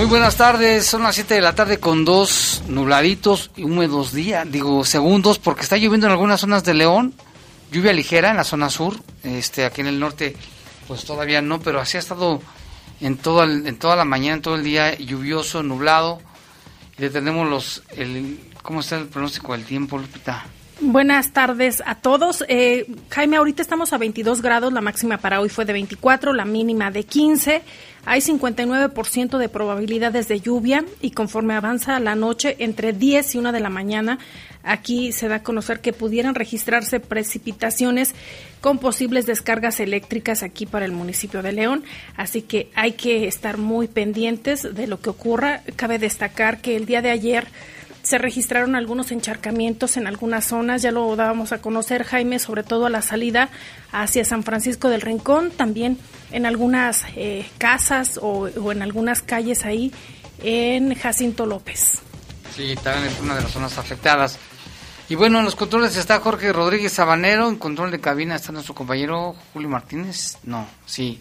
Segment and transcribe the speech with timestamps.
[0.00, 4.50] Muy buenas tardes, son las 7 de la tarde con dos nubladitos y húmedos días,
[4.50, 7.12] digo segundos, porque está lloviendo en algunas zonas de León,
[7.70, 10.34] lluvia ligera en la zona sur, este aquí en el norte
[10.88, 12.40] pues todavía no, pero así ha estado
[13.02, 16.18] en, todo en toda la mañana, en todo el día lluvioso, nublado,
[16.96, 20.46] le tenemos los, el, ¿cómo está el pronóstico del tiempo, Lupita?
[20.80, 22.42] Buenas tardes a todos.
[22.48, 26.46] Eh, Jaime, ahorita estamos a 22 grados, la máxima para hoy fue de 24, la
[26.46, 27.62] mínima de 15.
[28.06, 33.52] Hay 59% de probabilidades de lluvia y conforme avanza la noche, entre 10 y 1
[33.52, 34.18] de la mañana,
[34.62, 38.14] aquí se da a conocer que pudieran registrarse precipitaciones
[38.60, 41.84] con posibles descargas eléctricas aquí para el municipio de León.
[42.16, 45.62] Así que hay que estar muy pendientes de lo que ocurra.
[45.76, 47.48] Cabe destacar que el día de ayer
[48.02, 52.86] se registraron algunos encharcamientos en algunas zonas, ya lo dábamos a conocer Jaime, sobre todo
[52.86, 53.50] a la salida
[53.92, 55.98] hacia San Francisco del Rincón, también
[56.32, 59.92] en algunas eh, casas o, en algunas calles ahí
[60.42, 62.02] en Jacinto López.
[62.54, 64.38] Sí, también es una de las zonas afectadas.
[65.08, 68.74] Y bueno, en los controles está Jorge Rodríguez Sabanero, en control de cabina está nuestro
[68.74, 71.20] compañero Julio Martínez, no, sí,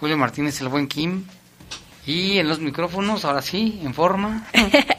[0.00, 1.26] Julio Martínez, el buen Kim,
[2.06, 4.46] y en los micrófonos, ahora sí, en forma.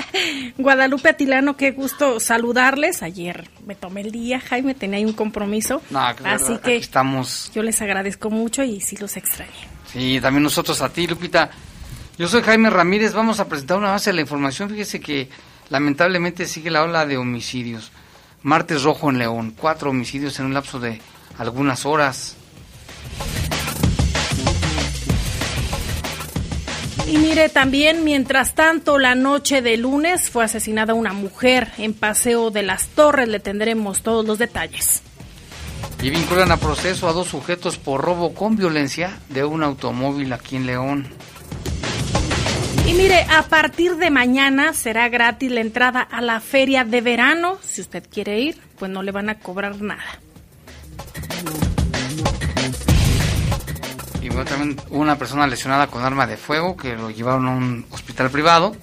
[0.58, 3.02] Guadalupe Atilano, qué gusto saludarles.
[3.02, 5.82] Ayer me tomé el día, Jaime, tenía ahí un compromiso.
[6.24, 7.52] así que estamos.
[7.54, 9.52] Yo les agradezco mucho y sí los extrañé.
[9.92, 11.50] Sí, también nosotros a ti, Lupita.
[12.18, 14.70] Yo soy Jaime Ramírez, vamos a presentar una base de la información.
[14.70, 15.28] Fíjese que
[15.70, 17.92] lamentablemente sigue la ola de homicidios.
[18.44, 21.02] Martes rojo en León, cuatro homicidios en un lapso de
[21.38, 22.36] algunas horas.
[27.12, 32.52] Y mire, también, mientras tanto, la noche de lunes fue asesinada una mujer en Paseo
[32.52, 33.28] de las Torres.
[33.28, 35.04] Le tendremos todos los detalles.
[36.02, 40.56] Y vinculan a proceso a dos sujetos por robo con violencia de un automóvil aquí
[40.56, 41.08] en León.
[42.88, 47.58] Y mire, a partir de mañana será gratis la entrada a la feria de verano.
[47.62, 50.22] Si usted quiere ir, pues no le van a cobrar nada.
[54.46, 58.76] También una persona lesionada con arma de fuego que lo llevaron a un hospital privado.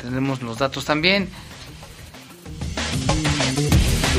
[0.00, 1.28] Tenemos los datos también.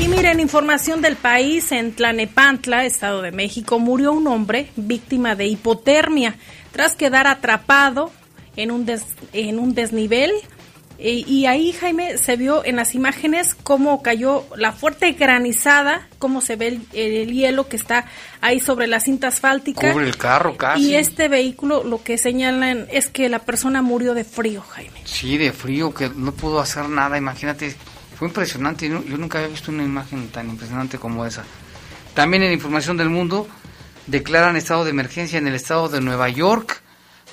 [0.00, 5.46] Y miren, información del país, en Tlanepantla, Estado de México, murió un hombre víctima de
[5.46, 6.36] hipotermia
[6.72, 8.12] tras quedar atrapado
[8.56, 8.86] en un,
[9.32, 10.32] en un desnivel
[10.98, 16.56] y ahí, Jaime, se vio en las imágenes cómo cayó la fuerte granizada, cómo se
[16.56, 18.06] ve el, hielo que está
[18.40, 19.92] ahí sobre la cinta asfáltica.
[19.92, 20.90] Cubre el carro casi.
[20.90, 25.02] Y este vehículo, lo que señalan es que la persona murió de frío, Jaime.
[25.04, 27.74] Sí, de frío, que no pudo hacer nada, imagínate.
[28.16, 31.44] Fue impresionante, yo, yo nunca había visto una imagen tan impresionante como esa.
[32.14, 33.46] También en Información del Mundo,
[34.06, 36.80] declaran estado de emergencia en el estado de Nueva York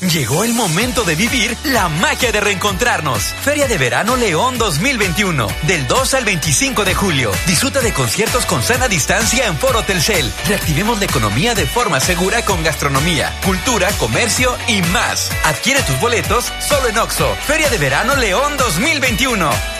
[0.00, 3.22] Llegó el momento de vivir la magia de reencontrarnos.
[3.42, 7.30] Feria de Verano León 2021, del 2 al 25 de julio.
[7.46, 10.32] Disfruta de conciertos con sana distancia en Foro Telcel.
[10.46, 15.30] Reactivemos la economía de forma segura con gastronomía, cultura, comercio y más.
[15.44, 17.36] Adquiere tus boletos solo en Oxo.
[17.46, 19.79] Feria de Verano León 2021.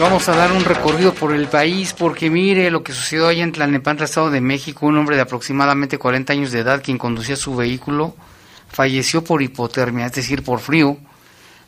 [0.00, 3.52] Vamos a dar un recorrido por el país porque mire lo que sucedió allá en
[3.52, 4.86] Tlalnepantla, Estado de México.
[4.86, 8.16] Un hombre de aproximadamente 40 años de edad quien conducía su vehículo
[8.66, 10.96] falleció por hipotermia, es decir, por frío,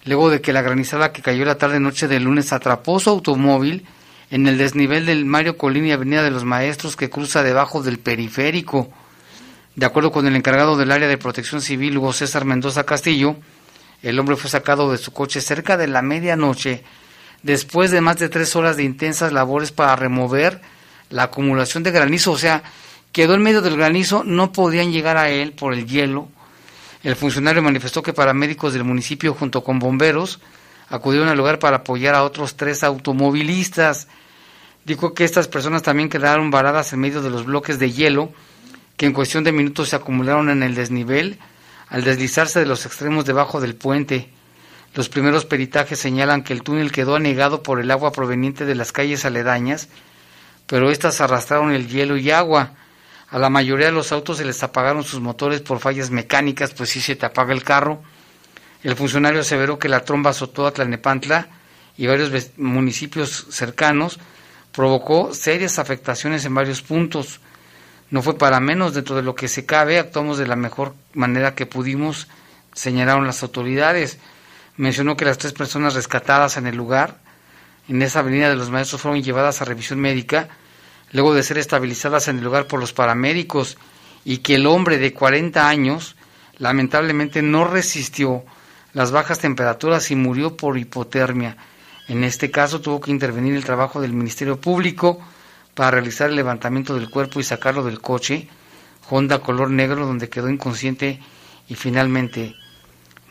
[0.06, 3.84] luego de que la granizada que cayó la tarde-noche del lunes atrapó su automóvil
[4.30, 8.90] en el desnivel del Mario Colini Avenida de los Maestros que cruza debajo del periférico.
[9.76, 13.36] De acuerdo con el encargado del área de protección civil, Hugo César Mendoza Castillo,
[14.02, 16.82] el hombre fue sacado de su coche cerca de la medianoche
[17.42, 20.60] después de más de tres horas de intensas labores para remover
[21.10, 22.62] la acumulación de granizo, o sea,
[23.12, 26.28] quedó en medio del granizo, no podían llegar a él por el hielo.
[27.02, 30.40] El funcionario manifestó que paramédicos del municipio junto con bomberos
[30.88, 34.08] acudieron al lugar para apoyar a otros tres automovilistas.
[34.84, 38.32] Dijo que estas personas también quedaron varadas en medio de los bloques de hielo
[38.96, 41.38] que en cuestión de minutos se acumularon en el desnivel
[41.88, 44.30] al deslizarse de los extremos debajo del puente.
[44.94, 48.92] Los primeros peritajes señalan que el túnel quedó anegado por el agua proveniente de las
[48.92, 49.88] calles aledañas,
[50.66, 52.72] pero éstas arrastraron el hielo y agua.
[53.30, 56.90] A la mayoría de los autos se les apagaron sus motores por fallas mecánicas, pues
[56.90, 58.02] si se te apaga el carro.
[58.82, 61.48] El funcionario aseveró que la tromba azotó a Tlalnepantla
[61.96, 64.18] y varios municipios cercanos,
[64.72, 67.40] provocó serias afectaciones en varios puntos.
[68.10, 71.54] No fue para menos, dentro de lo que se cabe, actuamos de la mejor manera
[71.54, 72.28] que pudimos,
[72.74, 74.18] señalaron las autoridades
[74.76, 77.20] mencionó que las tres personas rescatadas en el lugar,
[77.88, 80.48] en esa avenida de los maestros, fueron llevadas a revisión médica,
[81.12, 83.76] luego de ser estabilizadas en el lugar por los paramédicos,
[84.24, 86.16] y que el hombre de 40 años
[86.58, 88.44] lamentablemente no resistió
[88.92, 91.56] las bajas temperaturas y murió por hipotermia.
[92.08, 95.18] En este caso tuvo que intervenir el trabajo del Ministerio Público
[95.74, 98.48] para realizar el levantamiento del cuerpo y sacarlo del coche,
[99.10, 101.20] Honda color negro, donde quedó inconsciente
[101.68, 102.54] y finalmente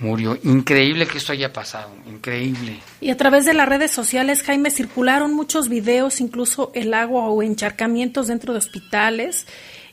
[0.01, 0.38] murió.
[0.43, 2.79] Increíble que esto haya pasado, increíble.
[3.00, 7.41] Y a través de las redes sociales, Jaime, circularon muchos videos, incluso el agua o
[7.43, 9.48] encharcamientos dentro de hospitales.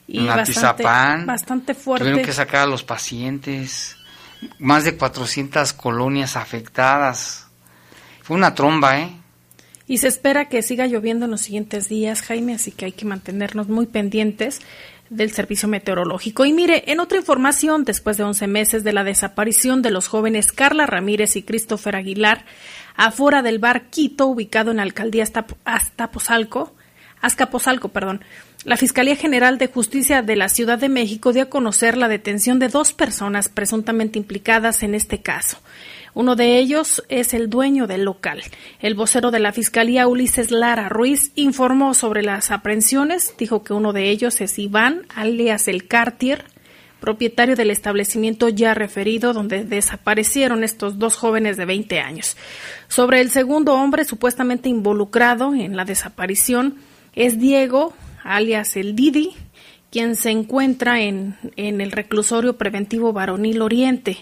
[0.07, 2.05] Y bastante, bastante fuerte.
[2.05, 3.97] Tuvieron que sacar a los pacientes,
[4.59, 7.47] más de 400 colonias afectadas.
[8.23, 9.11] Fue una tromba, ¿eh?
[9.87, 13.07] Y se espera que siga lloviendo en los siguientes días, Jaime, así que hay que
[13.07, 14.61] mantenernos muy pendientes
[15.11, 16.45] del Servicio Meteorológico.
[16.45, 20.53] Y mire, en otra información, después de 11 meses de la desaparición de los jóvenes
[20.53, 22.45] Carla Ramírez y Christopher Aguilar,
[22.97, 25.25] afuera del bar Quito, ubicado en la alcaldía
[25.65, 26.75] Aztapozalco,
[27.21, 28.23] Azcapotzalco, perdón.
[28.65, 32.59] La Fiscalía General de Justicia de la Ciudad de México dio a conocer la detención
[32.59, 35.59] de dos personas presuntamente implicadas en este caso.
[36.19, 38.43] Uno de ellos es el dueño del local.
[38.81, 43.37] El vocero de la Fiscalía, Ulises Lara Ruiz, informó sobre las aprehensiones.
[43.39, 46.45] Dijo que uno de ellos es Iván, alias el Cartier,
[46.99, 52.37] propietario del establecimiento ya referido, donde desaparecieron estos dos jóvenes de 20 años.
[52.89, 56.79] Sobre el segundo hombre supuestamente involucrado en la desaparición
[57.15, 57.95] es Diego,
[58.25, 59.37] alias el Didi,
[59.93, 64.17] quien se encuentra en, en el reclusorio preventivo varonil Oriente.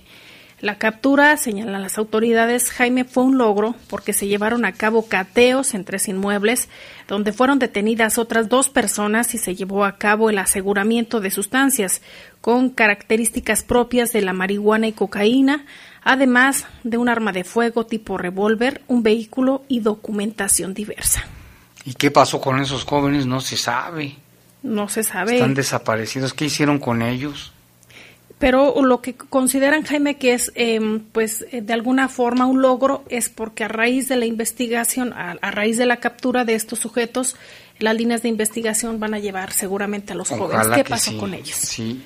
[0.60, 5.74] La captura, señalan las autoridades, Jaime fue un logro porque se llevaron a cabo cateos
[5.74, 6.70] en tres inmuebles,
[7.06, 12.00] donde fueron detenidas otras dos personas y se llevó a cabo el aseguramiento de sustancias
[12.40, 15.66] con características propias de la marihuana y cocaína,
[16.02, 21.26] además de un arma de fuego tipo revólver, un vehículo y documentación diversa.
[21.84, 23.26] ¿Y qué pasó con esos jóvenes?
[23.26, 24.16] No se sabe.
[24.62, 25.34] No se sabe.
[25.34, 26.32] Están desaparecidos.
[26.32, 27.52] ¿Qué hicieron con ellos?
[28.38, 33.04] Pero lo que consideran Jaime que es em, pues eh, de alguna forma un logro
[33.08, 37.36] es porque a raíz de la investigación a, raíz de la captura de estos sujetos
[37.78, 41.56] las líneas de investigación van a llevar seguramente a los jóvenes qué pasó con ellos
[41.56, 42.02] sí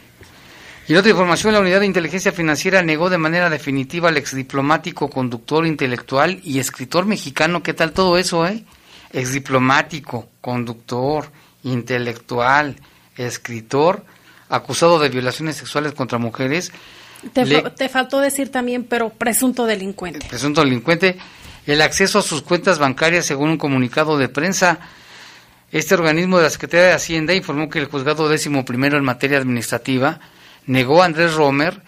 [0.88, 5.64] y otra información, la Unidad de Inteligencia Financiera negó de manera definitiva al exdiplomático, conductor
[5.64, 7.62] intelectual y escritor mexicano.
[7.62, 8.64] ¿Qué tal todo eso, eh?
[9.12, 11.30] Exdiplomático, conductor,
[11.62, 12.74] intelectual,
[13.16, 14.04] escritor
[14.50, 16.72] acusado de violaciones sexuales contra mujeres.
[17.32, 20.26] Te, faltó decir también, pero presunto delincuente.
[20.28, 21.18] Presunto delincuente,
[21.66, 24.78] el acceso a sus cuentas bancarias según un comunicado de prensa.
[25.70, 29.38] Este organismo de la Secretaría de Hacienda informó que el juzgado décimo primero en materia
[29.38, 30.18] administrativa
[30.66, 31.80] negó a Andrés Romer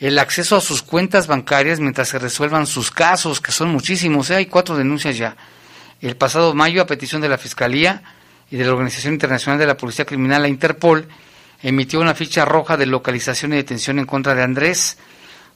[0.00, 4.36] el acceso a sus cuentas bancarias mientras se resuelvan sus casos, que son muchísimos, ¿eh?
[4.36, 5.36] hay cuatro denuncias ya.
[6.00, 8.02] El pasado mayo, a petición de la Fiscalía
[8.50, 11.06] y de la Organización Internacional de la Policía Criminal, la Interpol,
[11.62, 14.98] emitió una ficha roja de localización y detención en contra de Andrés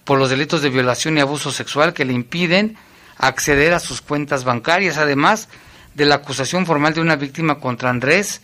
[0.04, 2.76] por los delitos de violación y abuso sexual que le impiden
[3.16, 5.49] acceder a sus cuentas bancarias, además
[5.94, 8.40] de la acusación formal de una víctima contra Andrés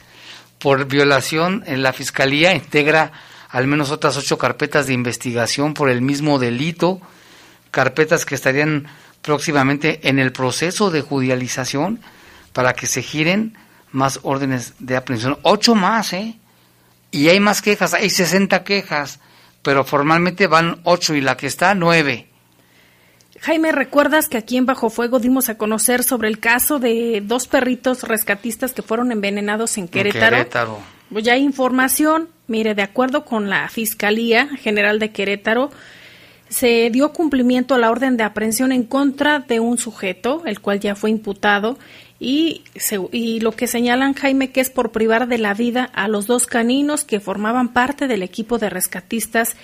[0.58, 3.12] por violación en la Fiscalía integra
[3.48, 7.00] al menos otras ocho carpetas de investigación por el mismo delito,
[7.72, 8.86] carpetas que estarían
[9.22, 12.00] próximamente en el proceso de judicialización
[12.52, 13.56] para que se giren
[13.90, 15.38] más órdenes de aprehensión.
[15.42, 16.36] Ocho más, ¿eh?
[17.10, 19.20] Y hay más quejas, hay 60 quejas,
[19.62, 22.26] pero formalmente van 8 y la que está 9.
[23.40, 27.46] Jaime, ¿recuerdas que aquí en Bajo Fuego dimos a conocer sobre el caso de dos
[27.46, 30.36] perritos rescatistas que fueron envenenados en Querétaro?
[30.36, 30.78] En Querétaro.
[31.10, 32.28] Pues ya hay información.
[32.48, 35.70] Mire, de acuerdo con la Fiscalía General de Querétaro,
[36.50, 40.80] se dio cumplimiento a la orden de aprehensión en contra de un sujeto, el cual
[40.80, 41.78] ya fue imputado,
[42.20, 42.62] y,
[43.12, 46.46] y, lo que señalan Jaime que es por privar de la vida a los dos
[46.46, 49.56] caninos que formaban parte del equipo de rescatistas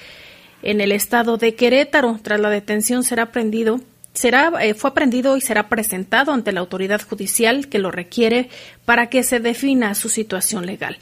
[0.62, 2.18] en el estado de Querétaro.
[2.22, 3.80] Tras la detención será aprendido
[4.14, 8.48] será eh, fue aprendido y será presentado ante la autoridad judicial que lo requiere
[8.86, 10.96] para que se defina su situación legal.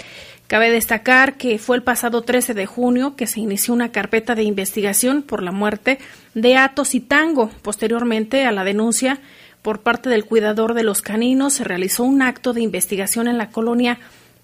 [0.49, 4.43] Cabe destacar que fue el pasado 13 de junio que se inició una carpeta de
[4.43, 5.99] investigación por la muerte
[6.35, 7.51] de Atos y Tango.
[7.63, 9.21] Posteriormente a la denuncia
[9.65, 13.49] por parte del cuidador de los caninos se realizó un acto de investigación en la
[13.49, 13.99] colonia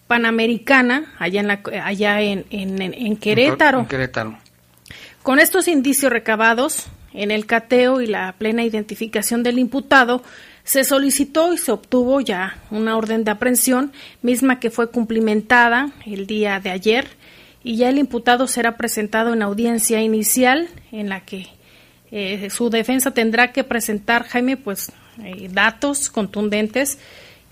[0.06, 3.86] panamericana, allá en, la, allá en, en, Querétaro.
[3.86, 4.38] Querétaro.
[5.22, 10.22] Con estos indicios recabados en el cateo y la plena identificación del imputado,
[10.64, 16.26] se solicitó y se obtuvo ya una orden de aprehensión, misma que fue cumplimentada el
[16.26, 17.08] día de ayer,
[17.62, 21.46] y ya el imputado será presentado en audiencia inicial en la que
[22.10, 24.90] eh, su defensa tendrá que presentar, Jaime, pues
[25.24, 26.98] eh, datos contundentes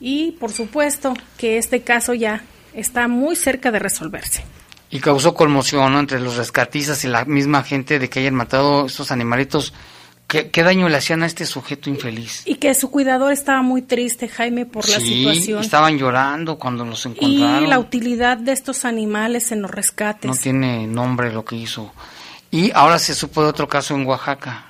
[0.00, 2.42] y por supuesto que este caso ya
[2.74, 4.44] está muy cerca de resolverse.
[4.90, 9.10] Y causó conmoción entre los rescatistas y la misma gente de que hayan matado estos
[9.10, 9.74] animalitos.
[10.26, 12.42] ¿Qué, daño le hacían a este sujeto infeliz?
[12.44, 15.62] Y que su cuidador estaba muy triste, Jaime, por la situación.
[15.62, 17.64] estaban llorando cuando los encontraron.
[17.64, 20.30] Y la utilidad de estos animales en los rescates.
[20.30, 21.92] No tiene nombre lo que hizo.
[22.50, 24.66] Y ahora se supo de otro caso en Oaxaca,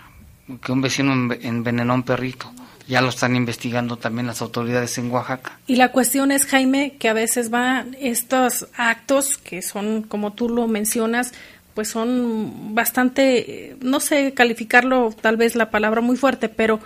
[0.62, 2.52] que un vecino envenenó a un perrito
[2.88, 5.59] ya lo están investigando también las autoridades en Oaxaca.
[5.66, 10.49] Y la cuestión es, Jaime, que a veces van estos actos que son, como tú
[10.49, 11.35] lo mencionas,
[11.75, 16.80] pues son bastante, no sé calificarlo, tal vez la palabra muy fuerte, pero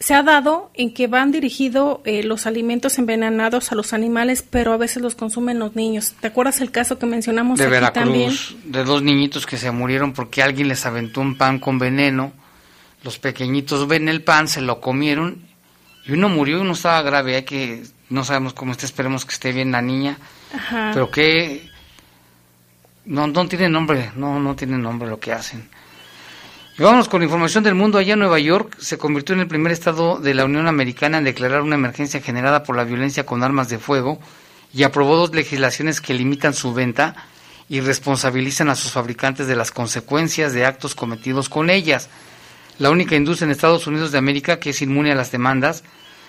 [0.00, 4.72] se ha dado en que van dirigidos eh, los alimentos envenenados a los animales, pero
[4.72, 6.14] a veces los consumen los niños.
[6.20, 8.32] ¿Te acuerdas el caso que mencionamos de aquí Veracruz, también?
[8.64, 12.32] De dos niñitos que se murieron porque alguien les aventó un pan con veneno
[13.02, 15.42] los pequeñitos ven el pan, se lo comieron
[16.04, 19.32] y uno murió y uno estaba grave, hay que no sabemos cómo está, esperemos que
[19.32, 20.18] esté bien la niña.
[20.54, 20.90] Ajá.
[20.92, 21.70] Pero que
[23.06, 25.68] no, no tiene nombre, no, no tiene nombre lo que hacen.
[26.78, 27.98] Y vámonos con información del mundo.
[27.98, 31.24] Allá en Nueva York se convirtió en el primer estado de la Unión Americana en
[31.24, 34.18] declarar una emergencia generada por la violencia con armas de fuego
[34.72, 37.14] y aprobó dos legislaciones que limitan su venta
[37.68, 42.08] y responsabilizan a sus fabricantes de las consecuencias de actos cometidos con ellas.
[42.82, 45.84] La única industria en Estados Unidos de América que es inmune a las demandas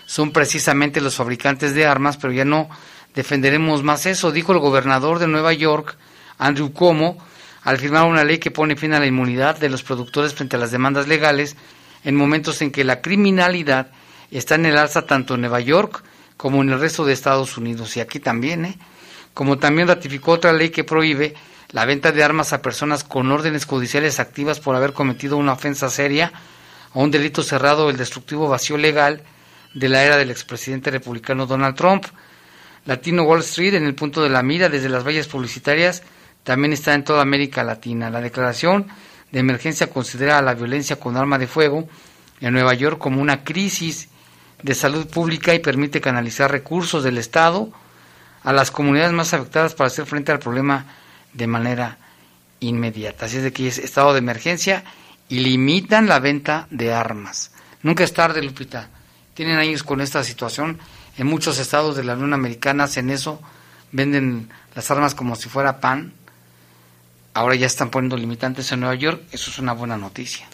[0.05, 2.69] son precisamente los fabricantes de armas, pero ya no
[3.15, 5.97] defenderemos más eso, dijo el gobernador de Nueva York,
[6.37, 7.17] Andrew Cuomo,
[7.63, 10.59] al firmar una ley que pone fin a la inmunidad de los productores frente a
[10.59, 11.55] las demandas legales
[12.03, 13.87] en momentos en que la criminalidad
[14.29, 16.03] está en el alza tanto en Nueva York
[16.37, 18.77] como en el resto de Estados Unidos y aquí también, ¿eh?
[19.33, 21.33] como también ratificó otra ley que prohíbe
[21.73, 25.89] la venta de armas a personas con órdenes judiciales activas por haber cometido una ofensa
[25.89, 26.31] seria
[26.93, 29.23] o un delito cerrado el destructivo vacío legal
[29.73, 32.05] de la era del expresidente republicano Donald Trump.
[32.85, 36.03] Latino Wall Street en el punto de la mira desde las vallas publicitarias
[36.43, 38.11] también está en toda América Latina.
[38.11, 38.85] La declaración
[39.31, 41.89] de emergencia considera a la violencia con arma de fuego
[42.39, 44.09] en Nueva York como una crisis
[44.61, 47.71] de salud pública y permite canalizar recursos del Estado
[48.43, 50.85] a las comunidades más afectadas para hacer frente al problema
[51.33, 51.97] de manera
[52.59, 53.25] inmediata.
[53.25, 54.83] Así es de que es estado de emergencia
[55.29, 57.51] y limitan la venta de armas.
[57.81, 58.89] Nunca es tarde, Lupita.
[59.33, 60.79] Tienen años con esta situación.
[61.17, 63.41] En muchos estados de la Unión Americana hacen eso,
[63.91, 66.13] venden las armas como si fuera pan.
[67.33, 69.23] Ahora ya están poniendo limitantes en Nueva York.
[69.31, 70.47] Eso es una buena noticia.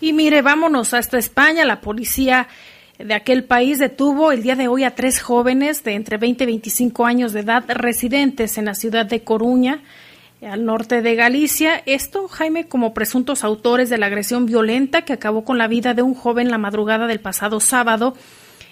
[0.00, 1.64] Y mire, vámonos hasta España.
[1.64, 2.48] La policía
[2.98, 6.46] de aquel país detuvo el día de hoy a tres jóvenes de entre 20 y
[6.46, 9.82] 25 años de edad residentes en la ciudad de Coruña,
[10.42, 11.82] al norte de Galicia.
[11.86, 16.02] Esto, Jaime, como presuntos autores de la agresión violenta que acabó con la vida de
[16.02, 18.14] un joven la madrugada del pasado sábado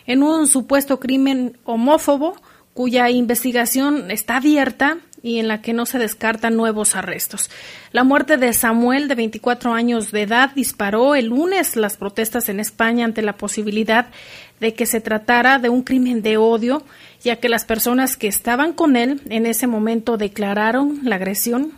[0.07, 2.35] en un supuesto crimen homófobo
[2.73, 7.51] cuya investigación está abierta y en la que no se descartan nuevos arrestos.
[7.93, 12.61] La muerte de Samuel, de 24 años de edad, disparó el lunes las protestas en
[12.61, 14.07] España ante la posibilidad
[14.61, 16.83] de que se tratara de un crimen de odio,
[17.23, 21.73] ya que las personas que estaban con él en ese momento declararon la agresión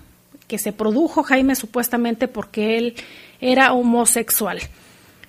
[0.46, 2.94] que se produjo, Jaime, supuestamente porque él
[3.40, 4.58] era homosexual.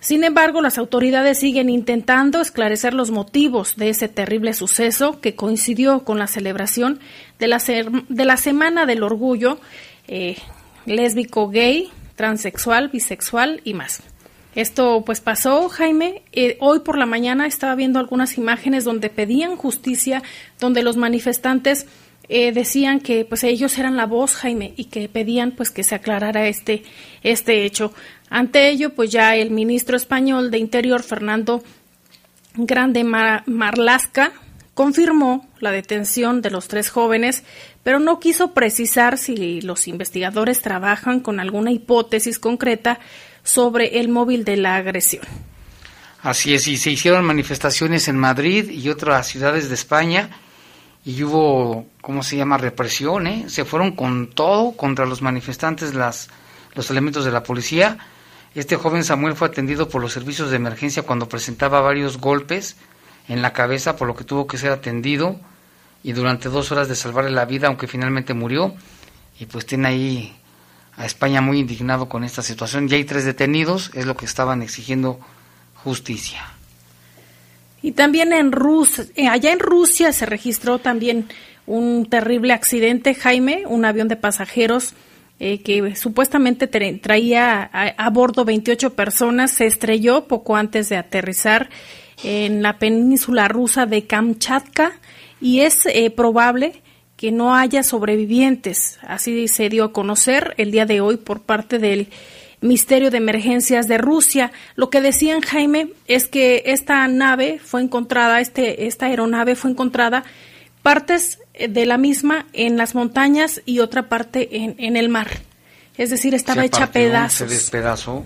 [0.01, 6.03] Sin embargo, las autoridades siguen intentando esclarecer los motivos de ese terrible suceso que coincidió
[6.03, 6.99] con la celebración
[7.37, 7.59] de la,
[8.09, 9.59] de la Semana del Orgullo
[10.07, 10.37] eh,
[10.87, 14.01] lésbico, gay, transexual, bisexual y más.
[14.55, 16.23] Esto pues pasó, Jaime.
[16.31, 20.23] Eh, hoy por la mañana estaba viendo algunas imágenes donde pedían justicia,
[20.59, 21.85] donde los manifestantes
[22.29, 25.95] eh, decían que pues ellos eran la voz, Jaime, y que pedían pues que se
[25.95, 26.83] aclarara este,
[27.23, 27.93] este hecho.
[28.29, 31.63] Ante ello, pues ya el ministro español de Interior, Fernando
[32.55, 34.31] Grande Marlasca,
[34.73, 37.43] confirmó la detención de los tres jóvenes,
[37.83, 42.99] pero no quiso precisar si los investigadores trabajan con alguna hipótesis concreta
[43.43, 45.23] sobre el móvil de la agresión.
[46.21, 50.29] Así es, y se hicieron manifestaciones en Madrid y otras ciudades de España
[51.03, 53.45] y hubo, ¿cómo se llama?, represión, ¿eh?
[53.47, 56.29] Se fueron con todo contra los manifestantes, las,
[56.73, 57.97] los elementos de la policía.
[58.53, 62.75] Este joven Samuel fue atendido por los servicios de emergencia cuando presentaba varios golpes
[63.27, 65.39] en la cabeza, por lo que tuvo que ser atendido
[66.03, 68.73] y durante dos horas de salvarle la vida, aunque finalmente murió.
[69.39, 70.35] Y pues tiene ahí
[70.97, 72.87] a España muy indignado con esta situación.
[72.87, 75.19] Ya hay tres detenidos, es lo que estaban exigiendo
[75.83, 76.43] justicia.
[77.81, 81.29] Y también en Rusia, eh, allá en Rusia se registró también
[81.67, 84.93] un terrible accidente, Jaime, un avión de pasajeros
[85.39, 91.69] eh, que supuestamente traía a, bordo 28 personas, se estrelló poco antes de aterrizar
[92.23, 94.91] en la península rusa de Kamchatka
[95.41, 96.83] y es eh, probable
[97.17, 98.99] que no haya sobrevivientes.
[99.01, 102.09] Así se dio a conocer el día de hoy por parte del
[102.61, 104.51] Misterio de Emergencias de Rusia.
[104.75, 110.23] Lo que decían Jaime es que esta nave fue encontrada, este, esta aeronave fue encontrada
[110.83, 115.29] partes de la misma en las montañas y otra parte en, en el mar.
[115.97, 117.49] Es decir, estaba hecha pedazos.
[117.49, 118.25] Se despedazó.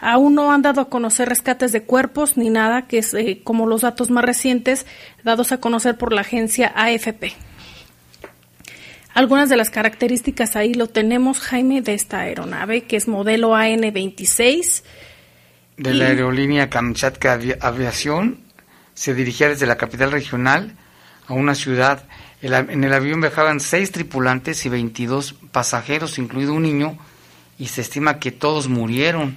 [0.00, 3.66] Aún no han dado a conocer rescates de cuerpos ni nada, que es eh, como
[3.66, 4.84] los datos más recientes
[5.22, 7.32] dados a conocer por la agencia AFP.
[9.14, 14.82] Algunas de las características ahí lo tenemos, Jaime, de esta aeronave, que es modelo AN-26.
[15.76, 18.40] De la aerolínea Kamchatka Aviación,
[18.94, 20.76] se dirigía desde la capital regional
[21.26, 22.04] a una ciudad.
[22.42, 26.98] En el avión viajaban seis tripulantes y 22 pasajeros, incluido un niño,
[27.58, 29.36] y se estima que todos murieron.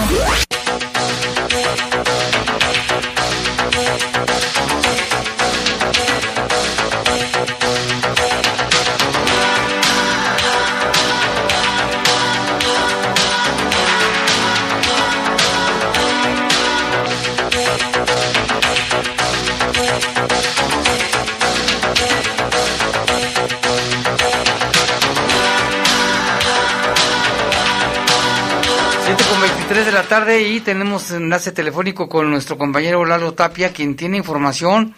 [30.15, 34.93] Tarde y tenemos enlace telefónico con nuestro compañero Lalo Tapia, quien tiene información.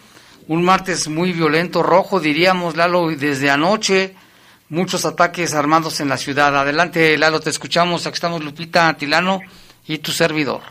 [0.47, 4.13] Un martes muy violento, rojo, diríamos, Lalo, desde anoche
[4.69, 6.55] muchos ataques armados en la ciudad.
[6.55, 8.05] Adelante, Lalo, te escuchamos.
[8.05, 9.39] Aquí estamos Lupita Tilano
[9.87, 10.61] y tu servidor.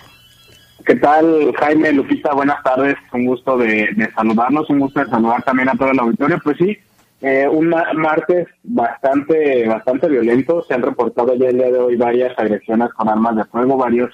[0.86, 2.32] ¿Qué tal, Jaime, Lupita?
[2.32, 2.94] Buenas tardes.
[3.12, 6.38] Un gusto de, saludarnos, un gusto de saludar también a todo el auditorio.
[6.44, 6.78] Pues sí,
[7.20, 10.64] eh, un ma- martes bastante bastante violento.
[10.68, 14.10] Se han reportado ya el día de hoy varias agresiones con armas de fuego, varias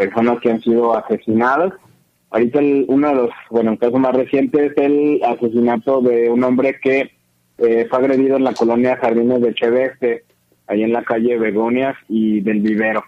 [0.00, 1.72] personas que han sido asesinadas.
[2.30, 6.42] Ahorita el- uno de los, bueno, el caso más reciente es el asesinato de un
[6.44, 7.10] hombre que
[7.62, 10.24] eh, fue agredido en la colonia Jardines de Cheveste,
[10.66, 13.02] ahí en la calle Begonias y del Vivero.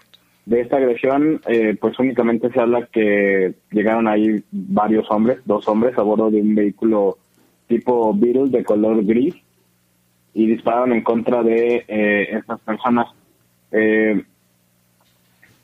[0.45, 5.97] De esta agresión, eh, pues únicamente se habla que llegaron ahí varios hombres, dos hombres
[5.97, 7.17] a bordo de un vehículo
[7.67, 9.33] tipo Beetle de color gris
[10.35, 13.07] y dispararon en contra de eh, estas personas.
[13.71, 14.21] Eh,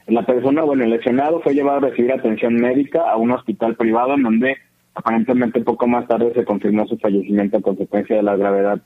[0.10, 4.16] la persona, bueno, el lesionado fue llevado a recibir atención médica a un hospital privado
[4.16, 4.58] en donde
[4.96, 8.82] aparentemente poco más tarde se confirmó su fallecimiento a consecuencia de la gravedad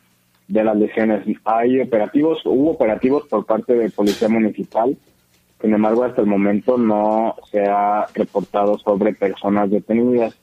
[0.47, 1.25] de las lesiones.
[1.45, 4.97] Hay operativos, hubo operativos por parte de Policía Municipal,
[5.62, 10.38] sin embargo hasta el momento no se ha reportado sobre personas detenidas.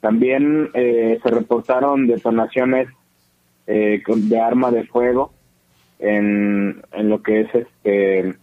[0.00, 2.88] También eh, se reportaron detonaciones
[3.66, 5.32] eh, de arma de fuego
[5.98, 8.34] en, en lo que es este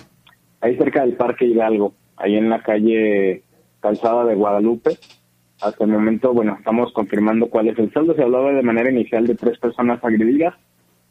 [0.67, 3.43] ahí cerca del Parque Hidalgo, ahí en la calle
[3.80, 4.91] Calzada de Guadalupe.
[5.62, 8.13] Hasta el momento, bueno, estamos confirmando cuál es el saldo.
[8.13, 10.53] Se hablaba de manera inicial de tres personas agredidas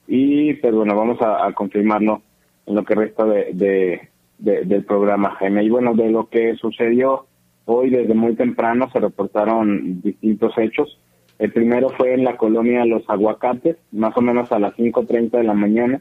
[0.06, 2.22] y, pues bueno, vamos a, a confirmarlo
[2.66, 5.64] en lo que resta de, de- de- del programa, Jaime.
[5.64, 7.26] Y bueno, de lo que sucedió
[7.64, 10.98] hoy desde muy temprano se reportaron distintos hechos.
[11.40, 15.42] El primero fue en la colonia Los Aguacates, más o menos a las 5.30 de
[15.44, 16.00] la mañana,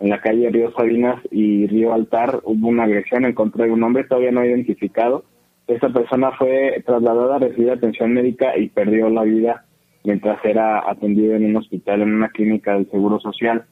[0.00, 3.82] en la calle Río Sabinas y Río Altar, hubo una agresión en contra de un
[3.82, 5.24] hombre todavía no identificado.
[5.66, 9.64] esta persona fue trasladada a recibir atención médica y perdió la vida
[10.02, 13.66] mientras era atendido en un hospital, en una clínica del Seguro Social.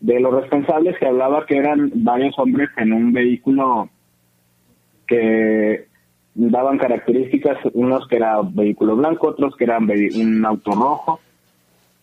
[0.00, 3.88] De los responsables se hablaba que eran varios hombres en un vehículo
[5.06, 5.86] que
[6.34, 11.20] daban características, unos que era vehículo blanco, otros que eran un auto rojo,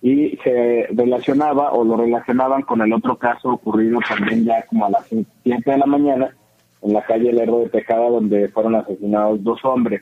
[0.02, 4.92] y se relacionaba o lo relacionaban con el otro caso ocurrido también ya como a
[4.92, 6.36] las 7 de la mañana
[6.82, 10.02] en la calle Lerdo de Tejada donde fueron asesinados dos hombres.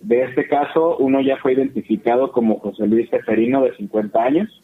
[0.00, 4.62] De este caso, uno ya fue identificado como José Luis Seferino de 50 años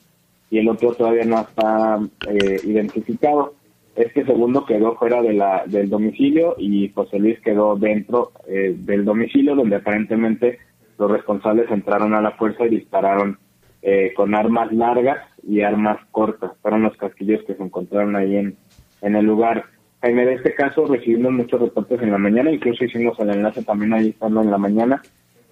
[0.51, 1.99] y el otro todavía no está
[2.29, 3.55] eh, identificado.
[3.97, 9.05] Este segundo quedó fuera de la, del domicilio y José Luis quedó dentro eh, del
[9.05, 10.59] domicilio donde aparentemente
[10.99, 13.39] los responsables entraron a la fuerza y dispararon
[13.87, 16.53] eh, con armas largas y armas cortas.
[16.63, 18.57] Fueron los casquillos que se encontraron ahí en,
[19.03, 19.67] en el lugar.
[20.01, 23.93] Jaime, de este caso recibimos muchos reportes en la mañana, incluso hicimos el enlace también
[23.93, 25.03] ahí estando en la mañana,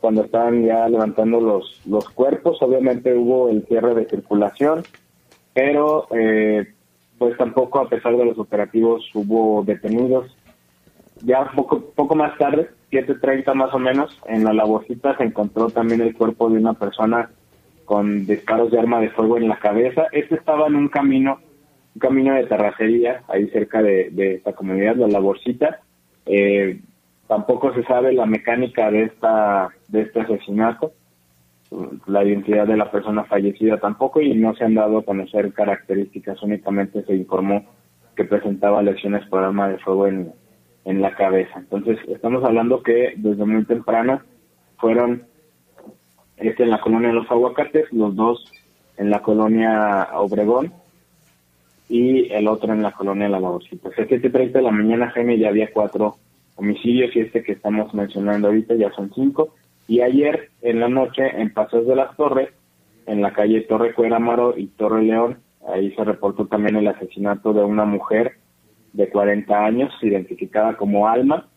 [0.00, 2.56] cuando estaban ya levantando los, los cuerpos.
[2.62, 4.82] Obviamente hubo el cierre de circulación,
[5.52, 6.72] pero eh,
[7.18, 10.34] pues tampoco a pesar de los operativos hubo detenidos.
[11.20, 16.00] Ya poco, poco más tarde, 7.30 más o menos, en la laborcita se encontró también
[16.00, 17.28] el cuerpo de una persona
[17.84, 20.06] con disparos de arma de fuego en la cabeza.
[20.12, 21.40] Este estaba en un camino,
[21.94, 25.80] un camino de terracería, ahí cerca de, esta comunidad, la laborcita.
[26.26, 26.80] Eh,
[27.26, 30.92] tampoco se sabe la mecánica de esta de este asesinato
[32.06, 36.42] la identidad de la persona fallecida tampoco y no se han dado a conocer características,
[36.42, 37.64] únicamente se informó
[38.16, 40.32] que presentaba lesiones por arma de fuego en,
[40.84, 41.58] en la cabeza.
[41.58, 44.20] Entonces, estamos hablando que desde muy temprano
[44.76, 45.24] fueron
[46.48, 48.44] este en la colonia de los aguacates, los dos
[48.96, 50.72] en la colonia Obregón
[51.88, 53.88] y el otro en la colonia La Laborcita.
[53.88, 56.16] A 7.30 de la mañana, Jaime, ya había cuatro
[56.56, 59.54] homicidios y este que estamos mencionando ahorita ya son cinco.
[59.88, 62.50] Y ayer en la noche en Pasos de las Torres,
[63.06, 67.64] en la calle Torre Cueramaro y Torre León, ahí se reportó también el asesinato de
[67.64, 68.36] una mujer
[68.92, 71.48] de 40 años, identificada como Alma,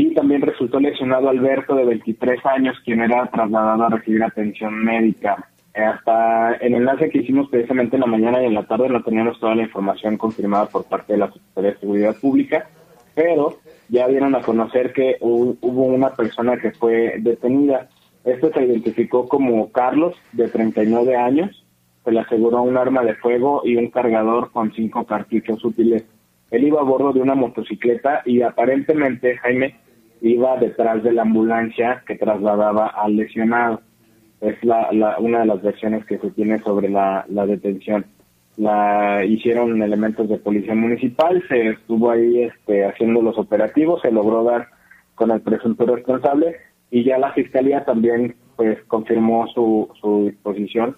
[0.00, 5.50] y también resultó lesionado Alberto de 23 años, quien era trasladado a recibir atención médica.
[5.74, 9.38] Hasta el enlace que hicimos precisamente en la mañana y en la tarde no teníamos
[9.38, 12.66] toda la información confirmada por parte de la Secretaría de Seguridad Pública,
[13.14, 13.58] pero
[13.90, 17.90] ya dieron a conocer que hubo una persona que fue detenida.
[18.24, 21.66] Esto se identificó como Carlos, de 39 años.
[22.04, 26.06] Se le aseguró un arma de fuego y un cargador con cinco cartuchos útiles.
[26.50, 29.76] Él iba a bordo de una motocicleta y aparentemente, Jaime,
[30.20, 33.80] iba detrás de la ambulancia que trasladaba al lesionado.
[34.40, 38.06] Es la, la, una de las versiones que se tiene sobre la, detención
[38.56, 44.44] la hicieron elementos de policía municipal, se estuvo ahí este, haciendo los operativos, se logró
[44.44, 44.68] dar
[45.14, 46.56] con el presunto responsable
[46.90, 50.96] y ya la fiscalía también pues confirmó su, su disposición.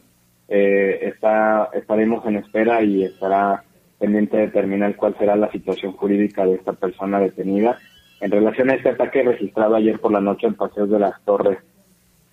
[0.49, 3.63] Eh, está, estaremos en espera y estará
[3.99, 7.79] pendiente de determinar cuál será la situación jurídica de esta persona detenida
[8.23, 11.59] en relación a este ataque registrado ayer por la noche en Paseos de las Torres.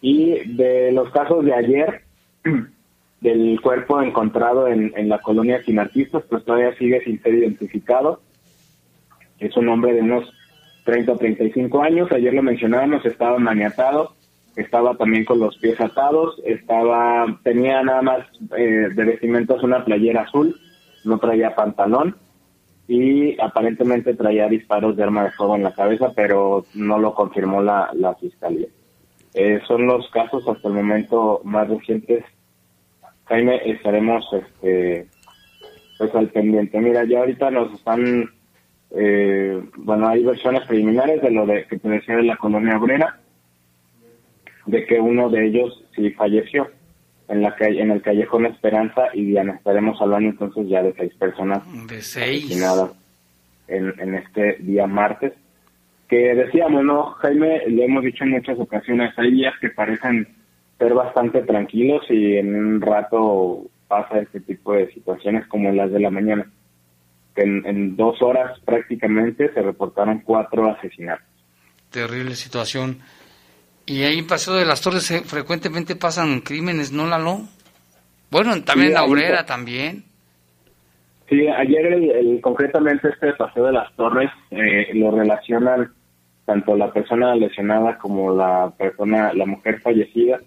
[0.02, 2.04] Y de los casos de ayer,
[3.22, 8.22] del cuerpo encontrado en, en la colonia sin artistas, pues todavía sigue sin ser identificado.
[9.40, 10.32] Es un hombre de unos
[10.86, 14.14] 30 o 35 años, ayer lo mencionábamos, estaba maniatado,
[14.56, 20.22] estaba también con los pies atados, estaba tenía nada más eh, de vestimentas una playera
[20.22, 20.56] azul,
[21.04, 22.16] no traía pantalón
[22.90, 27.62] y aparentemente traía disparos de arma de fuego en la cabeza, pero no lo confirmó
[27.62, 28.68] la, la fiscalía.
[29.36, 32.26] Eh, son los casos hasta el momento más recientes
[33.30, 35.08] Jaime, estaremos este,
[36.00, 36.80] pues al pendiente.
[36.80, 38.28] Mira, ya ahorita nos están,
[38.90, 43.20] eh, bueno, hay versiones preliminares de lo de que te decía de la colonia obrera,
[44.66, 46.72] de que uno de ellos sí falleció
[47.30, 49.54] en la calle, en el callejón Esperanza y Diana.
[49.54, 52.46] Estaremos hablando entonces ya de seis personas de seis.
[52.46, 52.92] asesinadas
[53.68, 55.34] en, en este día martes.
[56.08, 57.62] Que decíamos, ¿no, Jaime?
[57.68, 60.28] Le hemos dicho en muchas ocasiones, hay días que parecen
[60.80, 66.00] ser bastante tranquilos y en un rato pasa este tipo de situaciones como las de
[66.00, 66.50] la mañana.
[67.36, 71.26] En, en dos horas prácticamente se reportaron cuatro asesinatos.
[71.90, 73.00] Terrible situación.
[73.90, 77.40] Y ahí en Paseo de las Torres eh, frecuentemente pasan crímenes, ¿no, Lalo?
[78.30, 80.04] Bueno, también en la obrera también.
[81.28, 85.92] Sí, ayer el, concretamente este Paseo de las Torres eh, lo relacionan
[86.46, 90.40] tanto la persona lesionada como la persona, la mujer fallecida,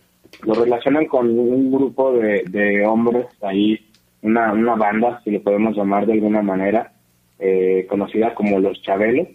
[0.45, 3.77] lo relacionan con un grupo de, hombres ahí,
[4.23, 6.93] una, una banda, si lo podemos llamar de alguna manera,
[7.41, 9.27] eh, conocida como los Chabelos,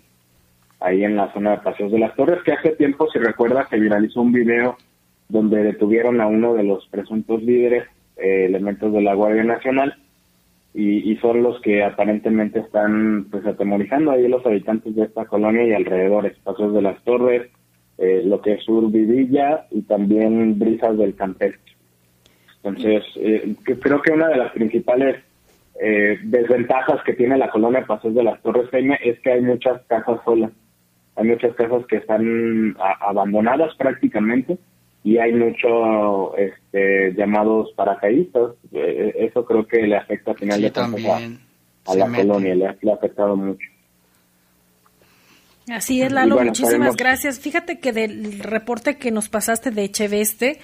[0.79, 3.79] ahí en la zona de Paseos de las Torres, que hace tiempo, si recuerda, se
[3.79, 4.77] viralizó un video
[5.29, 7.85] donde detuvieron a uno de los presuntos líderes,
[8.17, 9.95] eh, elementos de la Guardia Nacional,
[10.73, 15.73] y, son los que aparentemente están pues atemorizando ahí los habitantes de esta colonia y
[15.73, 17.49] alrededores, Paseos de las Torres,
[17.97, 21.73] eh, lo que es Sur Vidilla y también Brisas del Campestre.
[22.61, 25.17] Entonces, eh, creo que una de las principales
[25.81, 29.81] eh, desventajas que tiene la colonia Paseos de las Torres Jaime es que hay muchas
[29.87, 30.51] casas solas.
[31.17, 34.57] Hay muchas casas que están abandonadas prácticamente
[35.03, 38.51] y hay muchos este, llamados paracaidistas.
[38.71, 41.05] Eh, eso creo que le afecta al final de cuentas
[41.87, 43.67] a, la colonia, le ha, afectado mucho.
[45.69, 47.39] Así es, Lalo, muchísimas gracias.
[47.39, 50.59] Fíjate que del reporte que nos pasaste de Echeveste,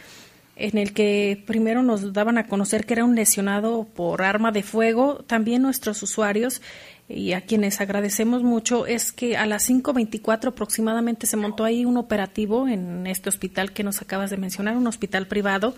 [0.56, 4.62] en el que primero nos daban a conocer que era un lesionado por arma de
[4.62, 5.24] fuego.
[5.26, 6.62] También nuestros usuarios,
[7.10, 11.98] y a quienes agradecemos mucho, es que a las 5.24 aproximadamente se montó ahí un
[11.98, 15.76] operativo en este hospital que nos acabas de mencionar, un hospital privado.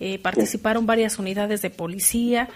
[0.00, 2.48] Eh, participaron varias unidades de policía,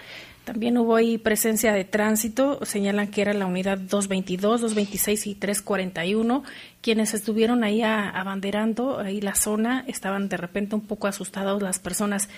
[0.49, 6.43] también hubo ahí presencia de tránsito, señalan que era la unidad 222, 226 y 341,
[6.81, 12.29] quienes estuvieron ahí abanderando ahí la zona, estaban de repente un poco asustados las personas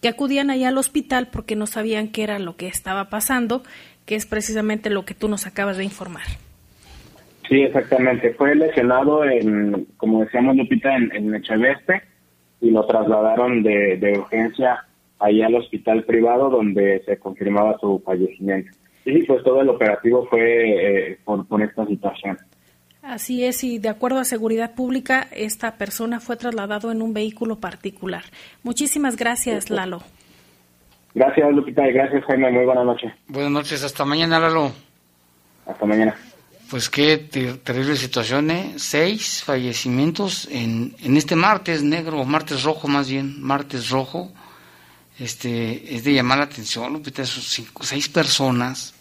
[0.00, 3.64] que acudían ahí al hospital porque no sabían qué era lo que estaba pasando,
[4.08, 6.22] que es precisamente lo que tú nos acabas de informar.
[7.46, 8.32] Sí, exactamente.
[8.32, 12.00] Fue lesionado en, como decíamos Lupita, en, en Echeveste
[12.62, 14.86] y lo trasladaron de, de urgencia
[15.18, 18.70] ahí al hospital privado donde se confirmaba su fallecimiento.
[19.04, 22.38] Y pues todo el operativo fue eh, por, esta situación.
[23.02, 27.56] Así es, y de acuerdo a Seguridad Pública, esta persona fue trasladado en un vehículo
[27.56, 28.24] particular.
[28.62, 30.00] Muchísimas gracias, Lalo.
[31.18, 32.48] Gracias, Lupita, y gracias, Jaime.
[32.52, 33.12] Muy buenas noches.
[33.26, 34.70] Buenas noches, hasta mañana, Lalo.
[35.66, 36.14] Hasta mañana.
[36.70, 38.74] Pues qué terrible situación, ¿eh?
[38.76, 44.30] Seis fallecimientos en, en este martes negro, martes rojo más bien, martes rojo
[45.18, 48.94] este, es de llamar la atención, Lupita, esos cinco, seis personas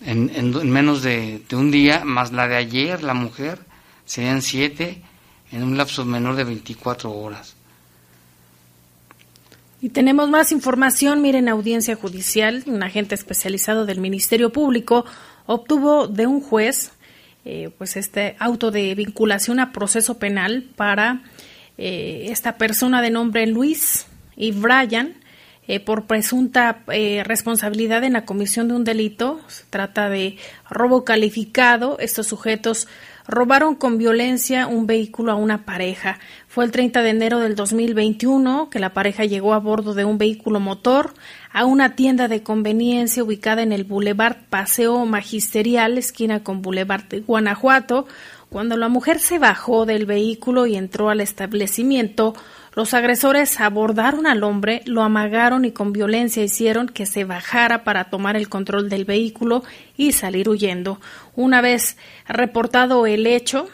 [0.00, 3.58] en, en, menos de, un día, más la de ayer, la mujer,
[4.06, 5.02] serían siete
[5.52, 7.55] en un lapso menor de 24 horas.
[9.86, 11.22] Y tenemos más información.
[11.22, 15.04] Miren, audiencia judicial, un agente especializado del Ministerio Público
[15.46, 16.90] obtuvo de un juez
[17.44, 21.22] eh, pues este auto de vinculación a proceso penal para
[21.78, 25.14] eh, esta persona de nombre Luis y Brian
[25.68, 29.40] eh, por presunta eh, responsabilidad en la comisión de un delito.
[29.48, 30.36] Se trata de
[30.70, 31.98] robo calificado.
[31.98, 32.86] Estos sujetos
[33.26, 36.20] robaron con violencia un vehículo a una pareja.
[36.56, 40.16] Fue el 30 de enero del 2021 que la pareja llegó a bordo de un
[40.16, 41.12] vehículo motor
[41.52, 48.06] a una tienda de conveniencia ubicada en el Boulevard Paseo Magisterial, esquina con Boulevard Guanajuato.
[48.48, 52.32] Cuando la mujer se bajó del vehículo y entró al establecimiento,
[52.74, 58.04] los agresores abordaron al hombre, lo amagaron y con violencia hicieron que se bajara para
[58.04, 59.62] tomar el control del vehículo
[59.98, 61.02] y salir huyendo.
[61.34, 63.68] Una vez reportado el hecho,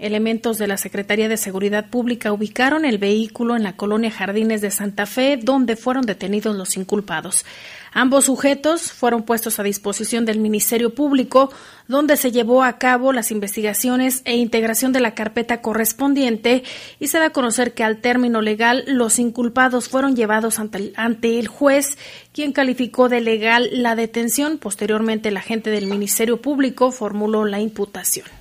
[0.00, 4.70] Elementos de la Secretaría de Seguridad Pública ubicaron el vehículo en la colonia Jardines de
[4.70, 7.44] Santa Fe, donde fueron detenidos los inculpados.
[7.92, 11.52] Ambos sujetos fueron puestos a disposición del Ministerio Público,
[11.86, 16.62] donde se llevó a cabo las investigaciones e integración de la carpeta correspondiente
[16.98, 20.92] y se da a conocer que al término legal los inculpados fueron llevados ante el,
[20.96, 21.98] ante el juez,
[22.32, 24.56] quien calificó de legal la detención.
[24.56, 28.39] Posteriormente, el agente del Ministerio Público formuló la imputación.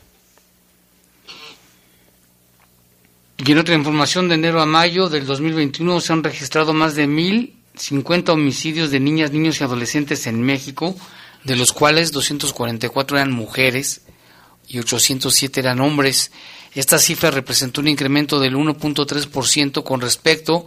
[3.41, 7.07] Y en otra información, de enero a mayo del 2021 se han registrado más de
[7.07, 10.93] 1.050 homicidios de niñas, niños y adolescentes en México,
[11.45, 14.01] de los cuales 244 eran mujeres
[14.67, 16.33] y 807 eran hombres.
[16.75, 20.65] Esta cifra representó un incremento del 1.3% con respecto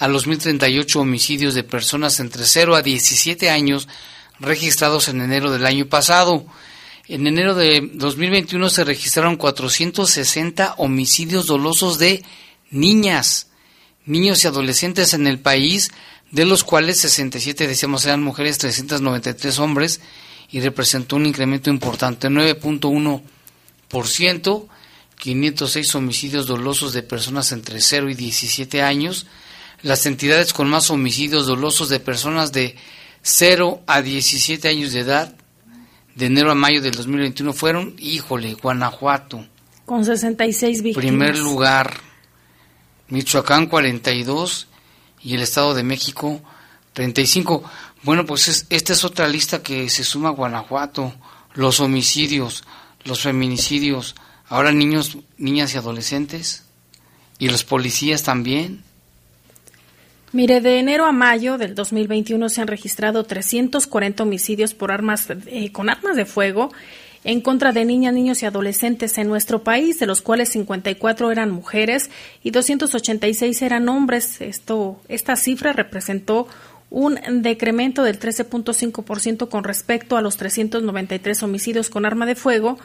[0.00, 3.86] a los 1.038 homicidios de personas entre 0 a 17 años
[4.40, 6.44] registrados en enero del año pasado.
[7.08, 12.22] En enero de 2021 se registraron 460 homicidios dolosos de
[12.70, 13.46] niñas,
[14.04, 15.90] niños y adolescentes en el país,
[16.30, 20.02] de los cuales 67, decíamos, eran mujeres, 393 hombres,
[20.50, 24.66] y representó un incremento importante, 9.1%,
[25.18, 29.24] 506 homicidios dolosos de personas entre 0 y 17 años.
[29.80, 32.76] Las entidades con más homicidios dolosos de personas de
[33.22, 35.37] 0 a 17 años de edad
[36.18, 39.46] de enero a mayo del 2021 fueron, híjole, Guanajuato.
[39.86, 41.06] Con 66 víctimas.
[41.06, 42.00] Primer lugar,
[43.06, 44.66] Michoacán 42
[45.22, 46.42] y el Estado de México
[46.94, 47.62] 35.
[48.02, 51.14] Bueno, pues esta es otra lista que se suma a Guanajuato.
[51.54, 52.64] Los homicidios,
[53.04, 54.16] los feminicidios,
[54.48, 56.64] ahora niños, niñas y adolescentes,
[57.38, 58.82] y los policías también.
[60.32, 65.72] Mire, de enero a mayo del 2021 se han registrado 340 homicidios por armas eh,
[65.72, 66.70] con armas de fuego
[67.24, 71.50] en contra de niñas, niños y adolescentes en nuestro país, de los cuales 54 eran
[71.50, 72.10] mujeres
[72.42, 74.42] y 286 eran hombres.
[74.42, 76.46] Esto, esta cifra representó
[76.90, 82.78] un decremento del 13.5% con respecto a los 393 homicidios con arma de fuego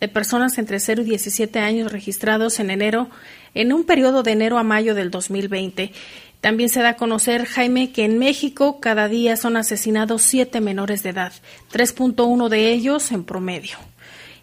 [0.00, 3.08] de personas entre 0 y 17 años registrados en enero,
[3.54, 5.92] en un periodo de enero a mayo del 2020.
[6.40, 11.02] También se da a conocer, Jaime, que en México cada día son asesinados siete menores
[11.02, 11.32] de edad,
[11.72, 13.76] 3.1 de ellos en promedio.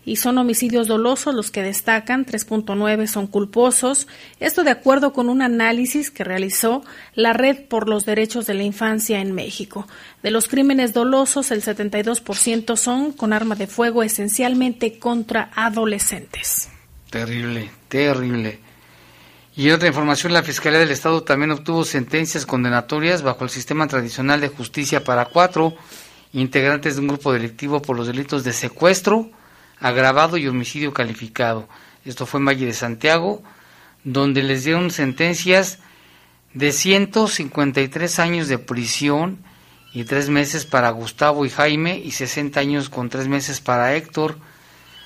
[0.07, 4.07] Y son homicidios dolosos los que destacan, 3.9 son culposos.
[4.39, 6.83] Esto de acuerdo con un análisis que realizó
[7.15, 9.87] la Red por los Derechos de la Infancia en México.
[10.21, 16.69] De los crímenes dolosos, el 72% son con arma de fuego, esencialmente contra adolescentes.
[17.09, 18.64] Terrible, terrible.
[19.57, 23.87] Y en otra información, la Fiscalía del Estado también obtuvo sentencias condenatorias bajo el sistema
[23.87, 25.73] tradicional de justicia para cuatro
[26.33, 29.29] integrantes de un grupo delictivo por los delitos de secuestro,
[29.79, 31.69] agravado y homicidio calificado.
[32.03, 33.43] Esto fue en Valle de Santiago,
[34.03, 35.79] donde les dieron sentencias
[36.53, 39.39] de 153 años de prisión
[39.93, 44.37] y tres meses para Gustavo y Jaime y 60 años con tres meses para Héctor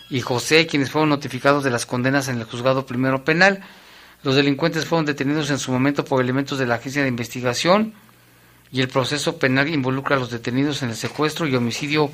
[0.09, 3.63] y José, quienes fueron notificados de las condenas en el juzgado primero penal.
[4.23, 7.93] Los delincuentes fueron detenidos en su momento por elementos de la agencia de investigación
[8.71, 12.11] y el proceso penal involucra a los detenidos en el secuestro y homicidio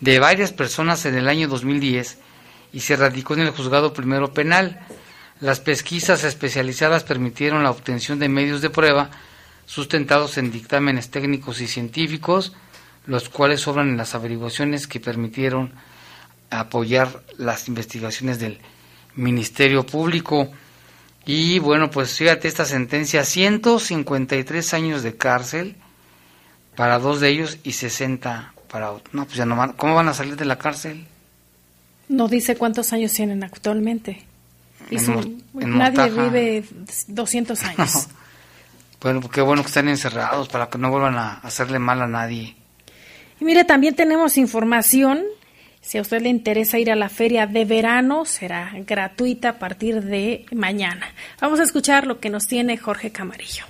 [0.00, 2.18] de varias personas en el año 2010
[2.72, 4.80] y se radicó en el juzgado primero penal.
[5.40, 9.10] Las pesquisas especializadas permitieron la obtención de medios de prueba
[9.66, 12.52] sustentados en dictámenes técnicos y científicos,
[13.06, 15.72] los cuales sobran en las averiguaciones que permitieron
[16.50, 18.58] apoyar las investigaciones del
[19.14, 20.50] Ministerio Público.
[21.26, 25.74] Y bueno, pues fíjate esta sentencia, 153 años de cárcel
[26.76, 29.10] para dos de ellos y 60 para otro.
[29.12, 31.04] No, pues ya no van, ¿cómo van a salir de la cárcel?
[32.08, 34.24] No dice cuántos años tienen actualmente.
[34.88, 34.98] Y
[35.52, 36.64] nadie vive
[37.08, 38.06] 200 años.
[39.00, 42.54] bueno, qué bueno que están encerrados para que no vuelvan a hacerle mal a nadie.
[43.40, 45.24] Y mire, también tenemos información
[45.86, 50.02] si a usted le interesa ir a la feria de verano, será gratuita a partir
[50.02, 51.06] de mañana.
[51.40, 53.64] Vamos a escuchar lo que nos tiene Jorge Camarillo.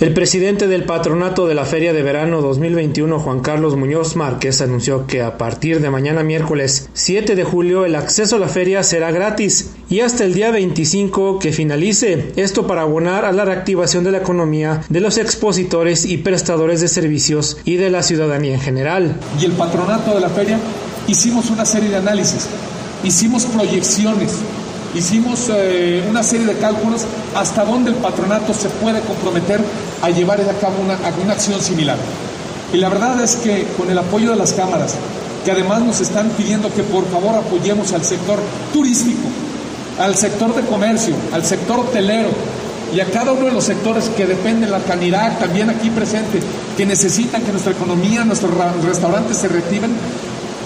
[0.00, 5.06] El presidente del patronato de la Feria de Verano 2021, Juan Carlos Muñoz Márquez, anunció
[5.06, 9.12] que a partir de mañana miércoles 7 de julio el acceso a la feria será
[9.12, 12.32] gratis y hasta el día 25 que finalice.
[12.36, 16.88] Esto para abonar a la reactivación de la economía de los expositores y prestadores de
[16.88, 19.14] servicios y de la ciudadanía en general.
[19.38, 20.58] Y el patronato de la feria
[21.10, 22.46] hicimos una serie de análisis,
[23.02, 24.32] hicimos proyecciones,
[24.94, 27.02] hicimos eh, una serie de cálculos
[27.34, 29.60] hasta dónde el patronato se puede comprometer
[30.02, 31.96] a llevar a cabo una, acción similar.
[32.72, 34.94] Y la verdad es que con el apoyo de las cámaras,
[35.44, 38.38] que además nos están pidiendo que por favor apoyemos al sector
[38.72, 39.28] turístico,
[39.98, 42.30] al sector de comercio, al sector hotelero
[42.94, 46.40] y a cada uno de los sectores que dependen, la Canirac también aquí presente,
[46.76, 48.52] que necesitan que nuestra economía, nuestros
[48.84, 49.90] restaurantes se reactiven,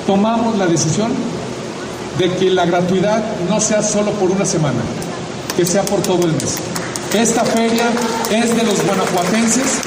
[0.07, 1.12] tomamos la decisión
[2.18, 4.80] de que la gratuidad no sea solo por una semana,
[5.57, 6.57] que sea por todo el mes.
[7.14, 7.84] Esta feria
[8.30, 9.80] es de los guanajuatenses,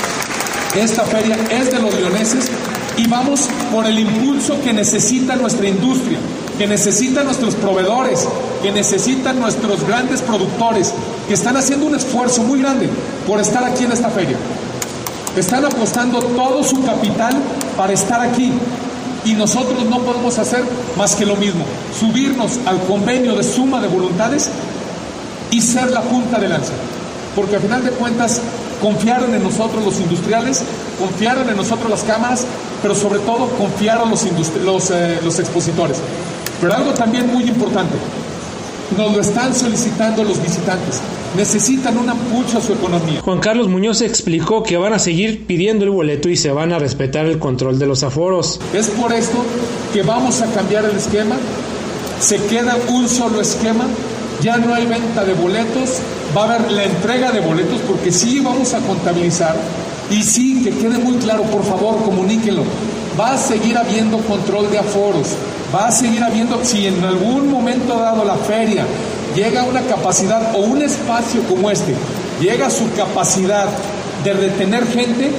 [0.76, 2.50] esta feria es de los leoneses
[2.98, 6.18] y vamos por el impulso que necesita nuestra industria,
[6.58, 8.28] que necesitan nuestros proveedores,
[8.62, 10.94] que necesitan nuestros grandes productores,
[11.28, 12.90] que están haciendo un esfuerzo muy grande
[13.28, 14.38] por estar aquí en esta feria.
[15.36, 17.34] Están apostando todo su capital
[17.78, 18.52] para estar aquí
[19.26, 20.64] y nosotros no podemos hacer
[20.98, 21.66] más que lo mismo,
[22.00, 24.50] subirnos al convenio de suma de voluntades
[25.52, 26.74] y ser la punta de lanza.
[27.36, 28.42] Porque al final de cuentas
[28.82, 30.64] confiaron en nosotros los industriales,
[31.00, 32.46] confiaron en nosotros las cámaras,
[32.82, 34.26] pero sobre todo confiaron los,
[34.64, 35.98] los, eh, los expositores.
[36.62, 37.96] Pero algo también muy importante,
[38.98, 41.02] nos lo están solicitando los visitantes.
[41.38, 43.22] Necesitan un impulso a su economía.
[43.22, 46.80] Juan Carlos Muñoz explicó que van a seguir pidiendo el boleto y se van a
[46.80, 48.60] respetar el control de los aforos.
[48.74, 49.38] Es por esto
[49.94, 51.36] que vamos a cambiar el esquema.
[52.20, 53.86] Se queda un solo esquema.
[54.42, 56.00] Ya no hay venta de boletos.
[56.36, 59.56] Va a haber la entrega de boletos porque sí vamos a contabilizar.
[60.10, 62.64] Y sí, que quede muy claro, por favor, comuníquenlo.
[63.20, 65.36] Va a seguir habiendo control de aforos
[65.74, 68.86] va a seguir habiendo, si en algún momento dado la feria
[69.38, 71.94] llega una capacidad o un espacio como este,
[72.42, 73.68] llega a su capacidad
[74.24, 75.32] de retener gente,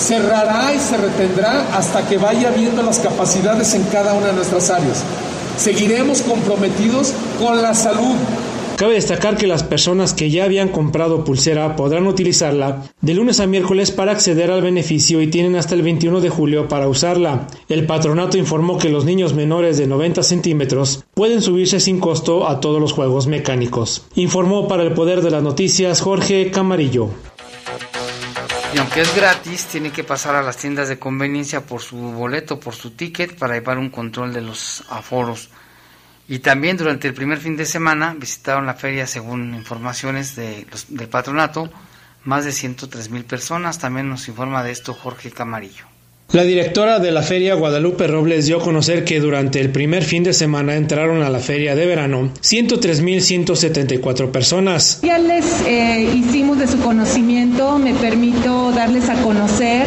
[0.00, 4.68] cerrará y se retendrá hasta que vaya viendo las capacidades en cada una de nuestras
[4.70, 4.98] áreas.
[5.56, 8.16] Seguiremos comprometidos con la salud.
[8.76, 13.46] Cabe destacar que las personas que ya habían comprado pulsera podrán utilizarla de lunes a
[13.46, 17.46] miércoles para acceder al beneficio y tienen hasta el 21 de julio para usarla.
[17.70, 22.60] El patronato informó que los niños menores de 90 centímetros pueden subirse sin costo a
[22.60, 24.04] todos los juegos mecánicos.
[24.14, 27.08] Informó para el Poder de las Noticias Jorge Camarillo.
[28.74, 32.60] Y aunque es gratis, tiene que pasar a las tiendas de conveniencia por su boleto,
[32.60, 35.48] por su ticket, para llevar un control de los aforos.
[36.28, 40.86] Y también durante el primer fin de semana visitaron la feria, según informaciones de los,
[40.88, 41.70] del patronato,
[42.24, 43.78] más de 103 mil personas.
[43.78, 45.84] También nos informa de esto Jorge Camarillo.
[46.32, 50.24] La directora de la feria Guadalupe Robles dio a conocer que durante el primer fin
[50.24, 55.00] de semana entraron a la feria de verano 103.174 personas.
[55.02, 59.86] Ya les eh, hicimos de su conocimiento, me permito darles a conocer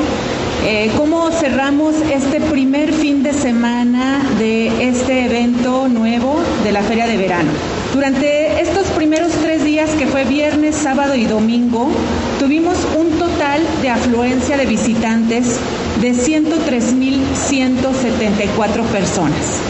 [0.66, 7.08] eh, cómo cerramos este primer fin de semana de este evento nuevo de la feria
[7.08, 7.50] de verano.
[7.94, 11.90] Durante estos primeros tres días, que fue viernes, sábado y domingo,
[12.40, 15.58] tuvimos un total de afluencia de visitantes
[16.02, 19.62] de 103.174 personas.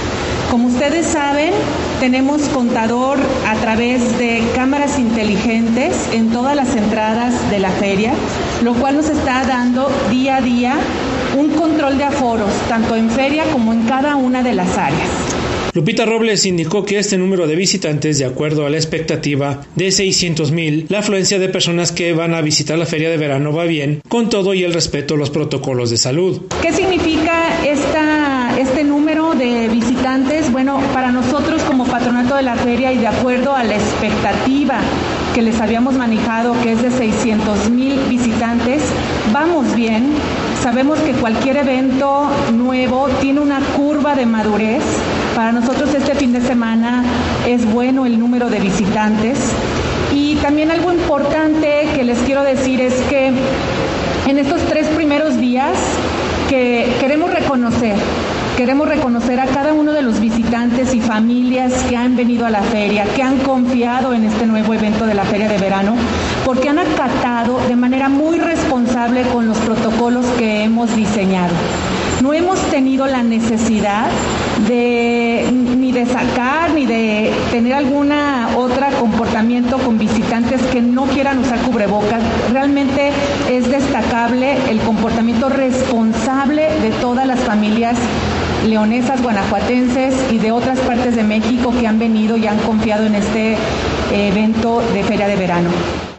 [0.51, 1.53] Como ustedes saben,
[1.99, 8.13] tenemos contador a través de cámaras inteligentes en todas las entradas de la feria,
[8.63, 10.77] lo cual nos está dando día a día
[11.37, 15.09] un control de aforos, tanto en feria como en cada una de las áreas.
[15.73, 20.51] Lupita Robles indicó que este número de visitantes, de acuerdo a la expectativa de 600
[20.51, 24.01] mil, la afluencia de personas que van a visitar la feria de verano va bien,
[24.07, 26.41] con todo y el respeto a los protocolos de salud.
[26.61, 30.51] ¿Qué significa esta, este número de visitantes?
[30.51, 34.81] Bueno, para nosotros como patronato de la feria y de acuerdo a la expectativa
[35.39, 38.81] que les habíamos manejado, que es de 600 mil visitantes,
[39.31, 40.11] vamos bien.
[40.61, 44.83] Sabemos que cualquier evento nuevo tiene una curva de madurez.
[45.37, 47.05] Para nosotros este fin de semana
[47.47, 49.39] es bueno el número de visitantes.
[50.13, 53.31] Y también algo importante que les quiero decir es que
[54.27, 55.77] en estos tres primeros días
[56.49, 57.95] que queremos reconocer
[58.59, 62.61] Queremos reconocer a cada uno de los visitantes y familias que han venido a la
[62.61, 65.95] feria, que han confiado en este nuevo evento de la feria de verano,
[66.43, 71.53] porque han acatado de manera muy responsable con los protocolos que hemos diseñado.
[72.21, 74.09] No hemos tenido la necesidad
[74.67, 75.47] de
[75.77, 81.59] ni de sacar ni de tener alguna otra comportamiento con visitantes que no quieran usar
[81.59, 82.21] cubrebocas.
[82.51, 83.11] Realmente
[83.49, 87.97] es destacable el comportamiento responsable de todas las familias
[88.67, 93.15] leonesas, guanajuatenses y de otras partes de México que han venido y han confiado en
[93.15, 93.57] este
[94.11, 95.69] evento de feria de verano.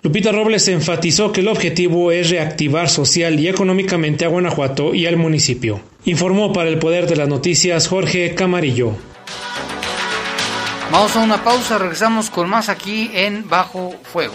[0.03, 5.16] Lupita Robles enfatizó que el objetivo es reactivar social y económicamente a Guanajuato y al
[5.16, 5.80] municipio.
[6.07, 8.93] Informó para el Poder de las Noticias Jorge Camarillo.
[10.91, 14.34] Vamos a una pausa, regresamos con más aquí en Bajo Fuego.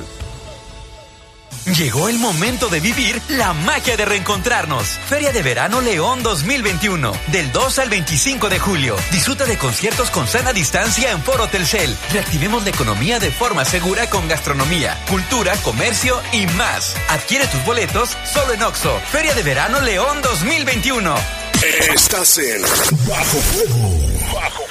[1.78, 4.86] Llegó el momento de vivir la magia de reencontrarnos.
[4.88, 7.14] Feria de Verano León 2021.
[7.28, 8.95] Del 2 al 25 de julio.
[9.12, 11.95] Disfruta de conciertos con sana distancia en Foro Telcel.
[12.12, 16.95] Reactivemos la economía de forma segura con gastronomía, cultura, comercio y más.
[17.10, 19.00] Adquiere tus boletos solo en Oxo.
[19.12, 21.16] Feria de Verano León 2021.
[21.62, 23.89] Estás en Bajo Fuego.
[24.34, 24.64] Bajo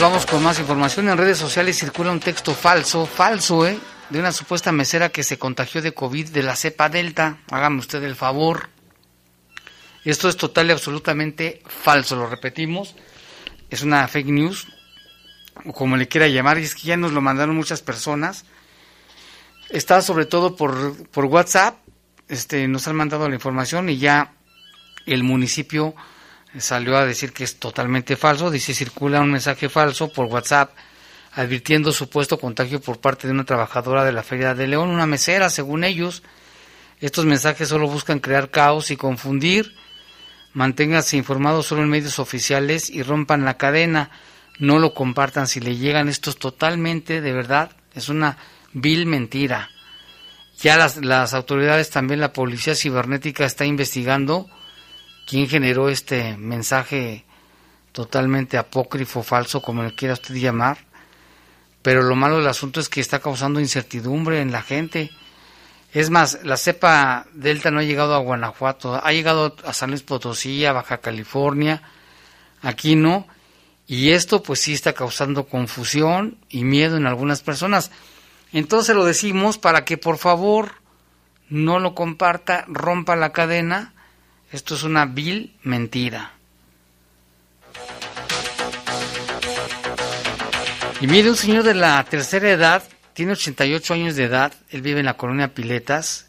[0.00, 1.08] Vamos con más información.
[1.08, 3.78] En redes sociales circula un texto falso, falso, ¿eh?
[4.08, 7.38] De una supuesta mesera que se contagió de COVID de la cepa Delta.
[7.50, 8.70] Hágame usted el favor.
[10.04, 12.94] Esto es total y absolutamente falso, lo repetimos.
[13.68, 14.68] Es una fake news,
[15.66, 18.46] o como le quiera llamar, y es que ya nos lo mandaron muchas personas.
[19.68, 21.76] Está sobre todo por, por WhatsApp,
[22.28, 24.32] este, nos han mandado la información y ya
[25.04, 25.94] el municipio
[26.58, 28.50] salió a decir que es totalmente falso.
[28.50, 30.72] Dice, circula un mensaje falso por WhatsApp
[31.32, 35.48] advirtiendo supuesto contagio por parte de una trabajadora de la Feria de León, una mesera,
[35.48, 36.22] según ellos.
[37.00, 39.74] Estos mensajes solo buscan crear caos y confundir.
[40.52, 44.10] Manténganse informados solo en medios oficiales y rompan la cadena.
[44.58, 46.08] No lo compartan si le llegan.
[46.08, 48.36] Esto es totalmente, de verdad, es una
[48.72, 49.70] vil mentira.
[50.58, 54.50] Ya las, las autoridades, también la policía cibernética está investigando
[55.26, 57.24] quién generó este mensaje
[57.92, 60.78] totalmente apócrifo, falso, como le quiera usted llamar.
[61.82, 65.10] Pero lo malo del asunto es que está causando incertidumbre en la gente.
[65.92, 70.02] Es más, la cepa Delta no ha llegado a Guanajuato, ha llegado a San Luis
[70.02, 71.82] Potosí, a Baja California,
[72.62, 73.26] aquí no.
[73.86, 77.90] Y esto pues sí está causando confusión y miedo en algunas personas.
[78.52, 80.74] Entonces lo decimos para que por favor
[81.48, 83.94] no lo comparta, rompa la cadena
[84.52, 86.32] esto es una vil mentira.
[91.00, 92.82] Y mire, un señor de la tercera edad,
[93.14, 96.26] tiene 88 años de edad, él vive en la colonia Piletas,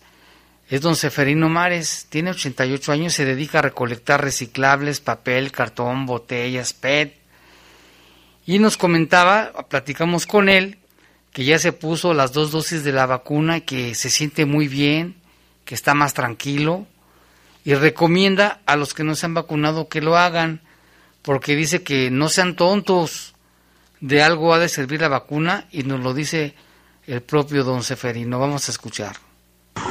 [0.69, 6.71] es don Seferino Mares, tiene 88 años, se dedica a recolectar reciclables, papel, cartón, botellas,
[6.71, 7.17] PET.
[8.45, 10.77] Y nos comentaba, platicamos con él,
[11.33, 15.15] que ya se puso las dos dosis de la vacuna que se siente muy bien,
[15.65, 16.87] que está más tranquilo
[17.63, 20.61] y recomienda a los que no se han vacunado que lo hagan,
[21.21, 23.35] porque dice que no sean tontos,
[23.99, 26.55] de algo ha de servir la vacuna y nos lo dice
[27.05, 28.39] el propio don Seferino.
[28.39, 29.15] Vamos a escuchar.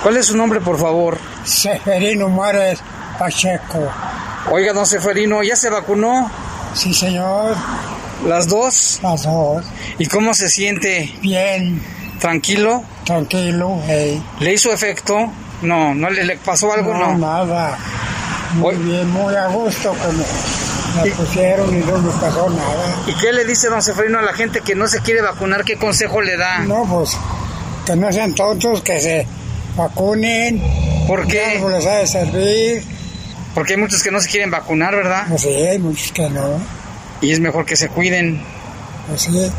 [0.03, 1.19] ¿Cuál es su nombre, por favor?
[1.45, 2.81] Seferino Mares
[3.19, 3.91] Pacheco.
[4.51, 6.31] Oiga, don Seferino, ¿ya se vacunó?
[6.75, 7.57] Sí, señor.
[8.27, 8.99] ¿Las dos?
[9.03, 9.65] Las dos.
[9.99, 11.13] ¿Y cómo se siente?
[11.23, 11.81] Bien.
[12.19, 12.85] ¿Tranquilo?
[13.05, 14.23] Tranquilo, hey.
[14.41, 15.31] ¿Le hizo efecto?
[15.63, 16.95] No, ¿no le, le pasó algo?
[16.95, 17.79] No, nada.
[18.55, 22.97] Muy bien, muy a gusto que me, pusieron y no me pasó nada.
[23.07, 25.65] ¿Y qué le dice don Seferino a la gente que no se quiere vacunar?
[25.65, 26.61] ¿Qué consejo le da?
[26.61, 27.17] No, pues
[27.85, 29.27] que no sean tontos, que se
[29.77, 30.63] vacunen.
[31.07, 31.45] ¿Por qué?
[31.57, 32.83] Algo les ha de servir.
[33.55, 35.27] Porque hay muchos que no se quieren vacunar, ¿verdad?
[35.29, 36.61] Pues sí, hay muchos que no.
[37.21, 38.43] Y es mejor que se cuiden.
[39.09, 39.51] Pues sí.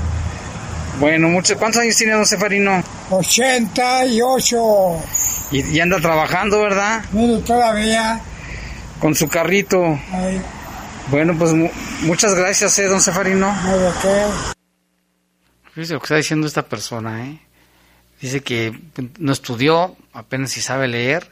[1.00, 2.84] Bueno, muchos, ¿cuántos años tiene don Seferino?
[3.10, 4.98] 88.
[5.52, 7.04] Y, y anda trabajando, ¿verdad?
[7.12, 8.22] Mire, todavía.
[9.00, 10.00] Con su carrito.
[10.12, 10.42] Ay.
[11.08, 11.70] Bueno, pues mu
[12.04, 13.54] muchas gracias, ¿eh, don Seferino?
[15.74, 17.40] Fíjese lo que está diciendo esta persona, ¿eh?
[18.22, 18.80] Dice que
[19.18, 21.32] no estudió, apenas si sabe leer,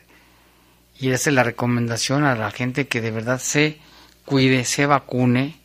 [1.00, 3.80] y hace la recomendación a la gente que de verdad se
[4.26, 5.60] cuide, se vacune,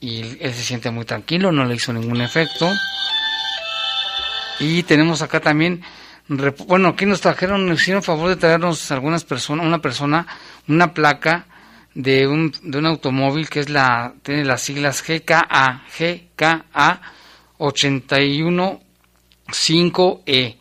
[0.00, 2.70] y él se siente muy tranquilo, no le hizo ningún efecto.
[4.58, 5.82] Y tenemos acá también,
[6.28, 10.26] bueno, aquí nos trajeron, nos hicieron favor de traernos algunas personas, una persona,
[10.66, 11.46] una placa
[11.94, 17.00] de un, de un automóvil que es la, tiene las siglas GKA, GKA
[17.58, 20.56] 815E,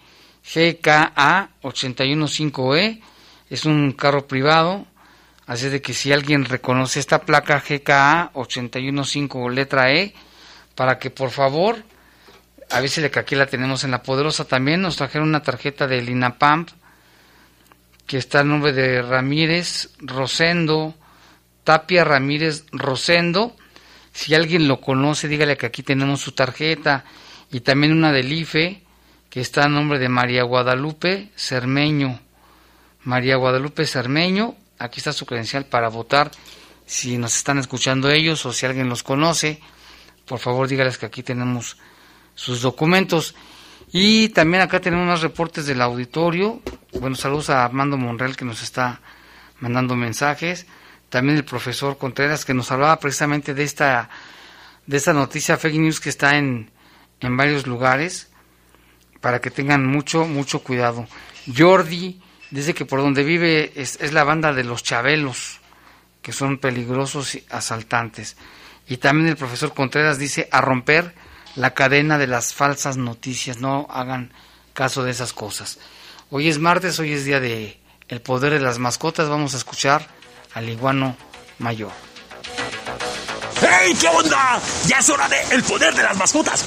[0.53, 3.01] GKA 815E,
[3.49, 4.86] es un carro privado,
[5.47, 10.13] así de que si alguien reconoce esta placa GKA 815 letra E,
[10.76, 11.84] para que por favor
[12.70, 14.82] avísele que aquí la tenemos en la poderosa también.
[14.82, 16.70] Nos trajeron una tarjeta del INAPAMP
[18.05, 20.93] que está el nombre de Ramírez Rosendo,
[21.63, 23.55] Tapia Ramírez Rosendo.
[24.13, 27.03] Si alguien lo conoce, dígale que aquí tenemos su tarjeta.
[27.51, 28.84] Y también una del IFE
[29.30, 32.20] que está a nombre de María Guadalupe Cermeño.
[33.03, 36.32] María Guadalupe Cermeño, aquí está su credencial para votar.
[36.86, 39.59] Si nos están escuchando ellos o si alguien los conoce,
[40.26, 41.78] por favor dígales que aquí tenemos
[42.36, 43.36] sus documentos.
[43.91, 46.61] Y también acá tenemos más reportes del auditorio.
[46.99, 49.01] Bueno, saludos a Armando Monreal que nos está
[49.59, 50.67] mandando mensajes.
[51.09, 54.09] También el profesor Contreras que nos hablaba precisamente de esta,
[54.86, 56.71] de esta noticia fake news que está en,
[57.21, 58.29] en varios lugares
[59.21, 61.07] para que tengan mucho, mucho cuidado.
[61.55, 62.21] Jordi
[62.51, 65.61] dice que por donde vive es, es la banda de los Chabelos,
[66.21, 68.36] que son peligrosos asaltantes.
[68.88, 71.15] Y también el profesor Contreras dice a romper
[71.56, 74.32] la cadena de las falsas noticias, no hagan
[74.74, 75.80] caso de esas cosas.
[76.30, 80.08] Hoy es martes, hoy es día de el poder de las mascotas, vamos a escuchar
[80.53, 81.16] al iguano
[81.60, 81.91] mayor.
[83.62, 83.95] ¡Hey!
[83.99, 84.60] ¿Qué onda?
[84.86, 86.66] Ya es hora de el poder de las mascotas.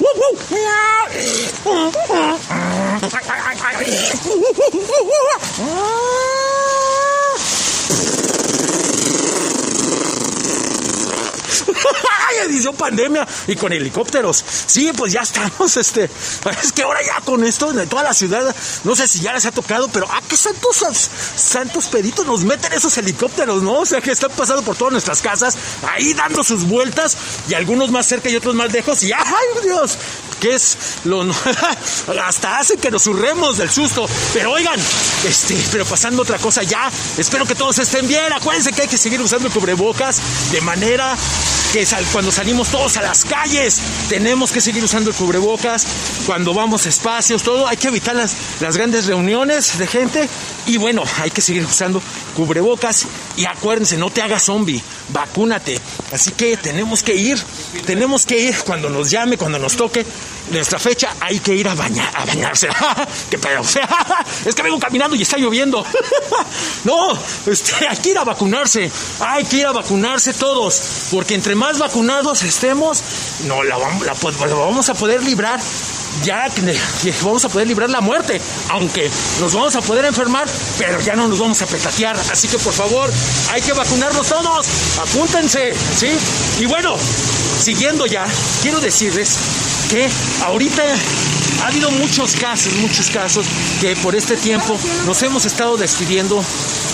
[11.83, 11.93] ¡Woo,
[12.29, 13.27] ¡Ay, edición pandemia!
[13.47, 14.43] Y con helicópteros.
[14.65, 16.09] Sí, pues ya estamos, este.
[16.63, 19.45] Es que ahora ya con esto, de toda la ciudad, no sé si ya les
[19.45, 20.83] ha tocado, pero ¡ah, qué santos,
[21.35, 23.79] santos peditos nos meten esos helicópteros, ¿no?
[23.79, 25.57] O sea, que están pasando por todas nuestras casas,
[25.87, 27.17] ahí dando sus vueltas,
[27.47, 29.97] y algunos más cerca y otros más lejos, y ¡ay, Dios!
[30.39, 31.19] Que es lo
[32.23, 34.07] hasta hace que nos surremos del susto.
[34.33, 34.79] Pero oigan,
[35.27, 38.31] este, pero pasando otra cosa ya, espero que todos estén bien.
[38.33, 40.21] Acuérdense que hay que seguir usando cubrebocas
[40.51, 41.15] de manera
[41.73, 43.79] que cuando salimos todos a las calles
[44.09, 45.85] tenemos que seguir usando el cubrebocas,
[46.25, 50.27] cuando vamos a espacios, todo, hay que evitar las, las grandes reuniones de gente
[50.65, 52.01] y bueno, hay que seguir usando
[52.35, 53.05] cubrebocas
[53.37, 55.79] y acuérdense, no te hagas zombie, vacúnate.
[56.11, 57.39] Así que tenemos que ir,
[57.85, 60.05] tenemos que ir cuando nos llame, cuando nos toque
[60.51, 62.69] nuestra fecha, hay que ir a, bañar, a bañarse.
[63.29, 63.61] ¿Qué pedo?
[64.45, 65.85] es que vengo caminando y está lloviendo.
[66.83, 71.55] no, este, hay que ir a vacunarse, hay que ir a vacunarse todos, porque entre
[71.55, 73.03] más vacunados estemos,
[73.45, 74.13] no la, la
[74.55, 75.59] vamos a poder librar
[76.23, 76.47] ya
[77.23, 80.47] vamos a poder librar la muerte, aunque nos vamos a poder enfermar,
[80.77, 82.17] pero ya no nos vamos a petatear.
[82.31, 83.11] Así que por favor,
[83.51, 84.67] hay que vacunarnos todos,
[85.01, 86.09] apúntense, ¿sí?
[86.59, 86.95] Y bueno,
[87.59, 88.25] siguiendo ya,
[88.61, 89.37] quiero decirles
[89.89, 90.09] que
[90.43, 90.83] ahorita
[91.61, 93.45] ha habido muchos casos, muchos casos
[93.81, 96.43] que por este tiempo nos hemos estado despidiendo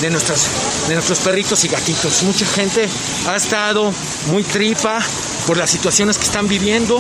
[0.02, 0.48] de, nuestras,
[0.88, 2.24] de nuestros perritos y gatitos.
[2.24, 2.88] Mucha gente
[3.28, 3.94] ha estado
[4.28, 5.00] muy tripa
[5.46, 7.00] por las situaciones que están viviendo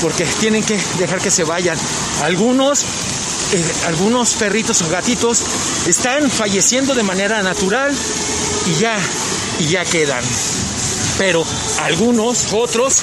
[0.00, 1.78] porque tienen que dejar que se vayan.
[2.22, 2.82] Algunos,
[3.52, 5.42] eh, algunos perritos o gatitos
[5.86, 7.94] están falleciendo de manera natural
[8.66, 8.98] y ya,
[9.60, 10.24] y ya quedan.
[11.18, 11.44] Pero
[11.82, 13.02] algunos, otros,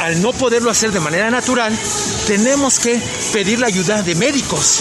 [0.00, 1.76] al no poderlo hacer de manera natural,
[2.26, 3.00] tenemos que
[3.32, 4.80] pedir la ayuda de médicos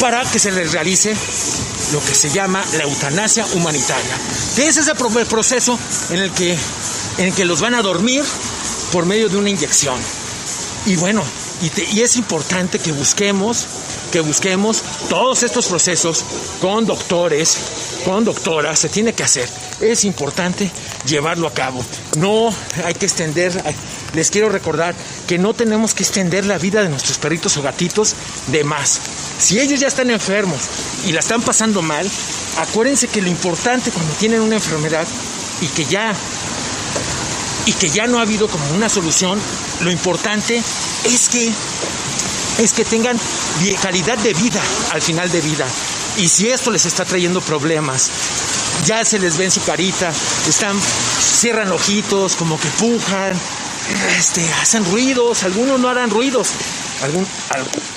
[0.00, 1.16] para que se les realice
[1.92, 4.18] lo que se llama la eutanasia humanitaria,
[4.56, 5.78] que es ese proceso
[6.10, 6.58] en el que,
[7.18, 8.22] en el que los van a dormir
[8.94, 9.98] por medio de una inyección.
[10.86, 11.20] Y bueno,
[11.92, 13.66] y, es importante que busquemos,
[14.12, 16.24] que busquemos todos estos procesos
[16.60, 17.56] con doctores,
[18.04, 19.48] con doctoras, se tiene que hacer.
[19.80, 20.70] Es importante
[21.06, 21.84] llevarlo a cabo.
[22.18, 23.52] No hay que extender,
[24.14, 24.94] les quiero recordar
[25.26, 28.14] que no tenemos que extender la vida de nuestros perritos o gatitos
[28.46, 29.00] de más.
[29.40, 30.60] Si ellos ya están enfermos
[31.04, 32.08] y la están pasando mal,
[32.58, 35.08] acuérdense que lo importante cuando tienen una enfermedad
[35.60, 36.14] y que ya
[37.66, 39.40] y que ya no ha habido como una solución,
[39.80, 40.62] lo importante
[41.04, 41.52] es que
[42.58, 43.18] es que tengan
[43.82, 44.60] calidad de vida
[44.92, 45.66] al final de vida.
[46.18, 48.10] Y si esto les está trayendo problemas,
[48.86, 50.12] ya se les ve en su carita,
[50.48, 50.76] están,
[51.20, 53.32] cierran ojitos, como que pujan,
[54.16, 56.48] este, hacen ruidos, algunos no harán ruidos,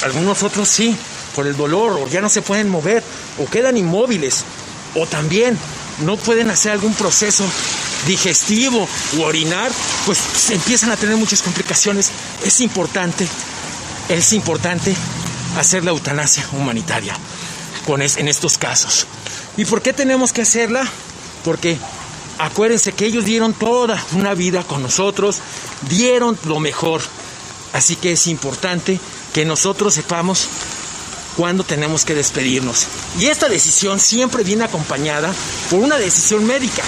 [0.04, 0.96] algunos otros sí,
[1.36, 3.04] por el dolor, o ya no se pueden mover,
[3.38, 4.44] o quedan inmóviles,
[4.96, 5.58] o también
[6.04, 7.44] no pueden hacer algún proceso
[8.08, 8.88] digestivo
[9.18, 9.72] u orinar,
[10.06, 12.12] pues se empiezan a tener muchas complicaciones.
[12.44, 13.28] Es importante,
[14.10, 14.96] es importante
[15.58, 17.16] hacer la eutanasia humanitaria
[17.86, 19.08] con en estos casos.
[19.58, 20.88] ¿Y por qué tenemos que hacerla?
[21.44, 21.78] Porque
[22.38, 25.38] acuérdense que ellos dieron toda una vida con nosotros,
[25.90, 27.02] dieron lo mejor.
[27.74, 29.00] Así que es importante
[29.34, 30.48] que nosotros sepamos
[31.36, 32.88] cuándo tenemos que despedirnos.
[33.20, 35.34] Y esta decisión siempre viene acompañada
[35.70, 36.84] por una decisión médica.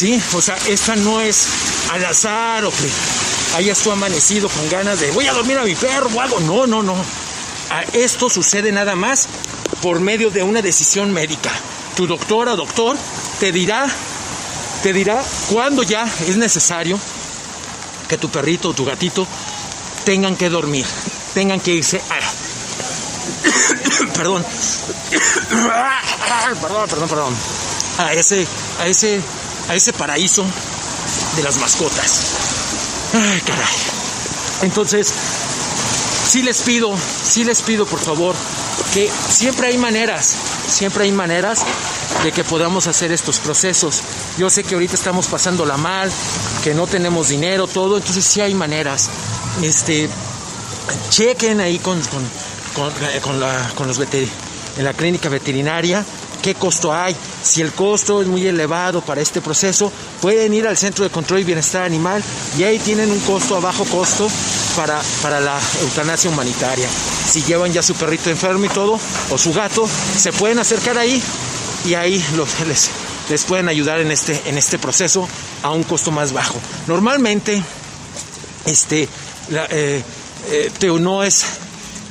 [0.00, 1.46] Sí, o sea, esta no es
[1.92, 2.88] al azar o que
[3.58, 6.40] hayas tú amanecido con ganas de voy a dormir a mi perro o algo.
[6.40, 6.96] No, no, no.
[7.92, 9.28] Esto sucede nada más
[9.82, 11.50] por medio de una decisión médica.
[11.96, 12.96] Tu doctora o doctor
[13.40, 13.90] te dirá,
[14.82, 16.98] te dirá cuándo ya es necesario
[18.08, 19.26] que tu perrito o tu gatito
[20.06, 20.86] tengan que dormir,
[21.34, 22.20] tengan que irse a...
[24.14, 24.46] perdón.
[26.62, 27.34] perdón, perdón, perdón.
[27.98, 28.46] A ese,
[28.80, 29.20] a ese
[29.70, 30.44] a ese paraíso
[31.36, 32.22] de las mascotas.
[33.14, 33.74] Ay, caray.
[34.62, 35.14] Entonces,
[36.28, 36.92] sí les pido,
[37.24, 38.34] sí les pido por favor,
[38.92, 40.34] que siempre hay maneras,
[40.68, 41.60] siempre hay maneras
[42.24, 44.02] de que podamos hacer estos procesos.
[44.38, 46.10] Yo sé que ahorita estamos pasándola mal,
[46.64, 49.08] que no tenemos dinero, todo, entonces sí hay maneras.
[49.62, 50.10] Este,
[51.10, 52.00] chequen ahí con,
[52.74, 52.90] con,
[53.22, 56.04] con, la, con los en la clínica veterinaria
[56.40, 57.14] qué costo hay.
[57.42, 61.40] Si el costo es muy elevado para este proceso, pueden ir al Centro de Control
[61.40, 62.22] y Bienestar Animal
[62.58, 64.28] y ahí tienen un costo a bajo costo
[64.76, 66.88] para, para la eutanasia humanitaria.
[67.30, 68.98] Si llevan ya su perrito enfermo y todo,
[69.30, 69.88] o su gato,
[70.18, 71.22] se pueden acercar ahí
[71.86, 72.24] y ahí
[72.66, 72.90] les,
[73.30, 75.28] les pueden ayudar en este, en este proceso
[75.62, 76.58] a un costo más bajo.
[76.86, 77.62] Normalmente,
[78.66, 79.08] este,
[79.48, 80.02] la, eh,
[80.50, 80.70] eh,
[81.00, 81.44] no es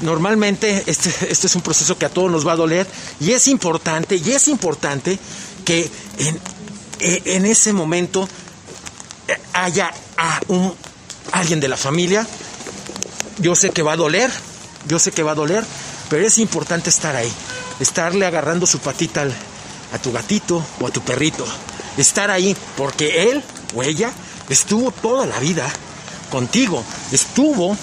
[0.02, 2.88] normalmente este, este es un proceso que a todos nos va a doler
[3.20, 5.18] y es importante, y es importante
[5.66, 5.89] que
[6.20, 6.39] en,
[7.00, 8.28] eh, en ese momento
[9.54, 10.74] haya a un,
[11.32, 12.26] alguien de la familia.
[13.39, 14.30] Yo sé que va a doler,
[14.88, 15.64] yo sé que va a doler,
[16.10, 17.32] pero es importante estar ahí,
[17.80, 19.34] estarle agarrando su patita al-
[19.93, 21.45] a tu gatito o a tu perrito,
[21.97, 23.41] estar ahí porque él
[23.76, 24.12] o ella
[24.50, 25.68] estuvo toda la vida
[26.32, 27.78] contigo, estuvo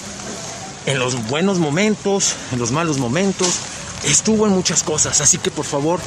[0.87, 3.59] en los buenos momentos, en los malos momentos,
[4.05, 5.99] estuvo en muchas cosas, así que por favor,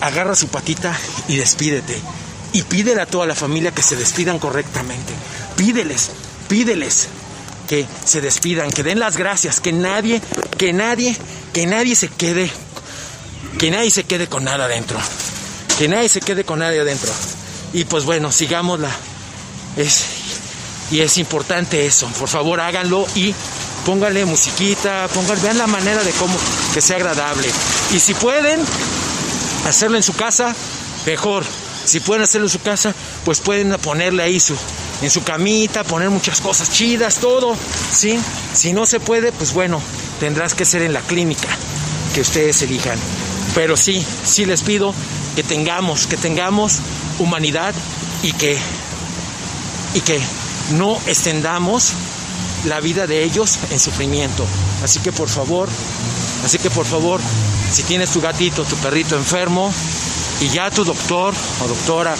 [0.00, 0.96] agarra su patita
[1.28, 2.00] y despídete.
[2.52, 5.12] Y pídele a toda la familia que se despidan correctamente.
[5.56, 6.12] Pídeles,
[6.48, 7.08] pídeles
[7.68, 10.22] que se despidan, que den las gracias, que nadie,
[10.56, 11.16] que nadie,
[11.52, 12.48] que nadie se quede,
[13.58, 14.98] que nadie se quede con nada adentro.
[15.76, 17.10] Que nadie se quede con nadie adentro.
[17.72, 18.90] Y pues bueno, sigámosla.
[19.76, 20.04] Es,
[20.94, 22.06] y es importante eso.
[22.20, 23.34] Por favor, háganlo y
[23.84, 26.36] pónganle musiquita, pongan, vean la manera de cómo
[26.72, 27.48] que sea agradable.
[27.92, 28.60] Y si pueden
[29.66, 30.54] hacerlo en su casa,
[31.04, 31.42] mejor.
[31.84, 34.56] Si pueden hacerlo en su casa, pues pueden ponerle ahí su
[35.02, 37.56] en su camita, poner muchas cosas chidas, todo,
[37.90, 38.16] ¿sí?
[38.52, 39.82] Si no se puede, pues bueno,
[40.20, 41.48] tendrás que ser en la clínica
[42.14, 43.00] que ustedes elijan.
[43.52, 44.94] Pero sí, sí les pido
[45.34, 46.78] que tengamos, que tengamos
[47.18, 47.74] humanidad
[48.22, 48.56] y que
[49.92, 50.20] y que
[50.72, 51.92] no extendamos
[52.64, 54.46] la vida de ellos en sufrimiento.
[54.82, 55.68] Así que por favor,
[56.44, 57.20] así que por favor,
[57.70, 59.72] si tienes tu gatito, tu perrito enfermo
[60.40, 62.14] y ya tu doctor o doctora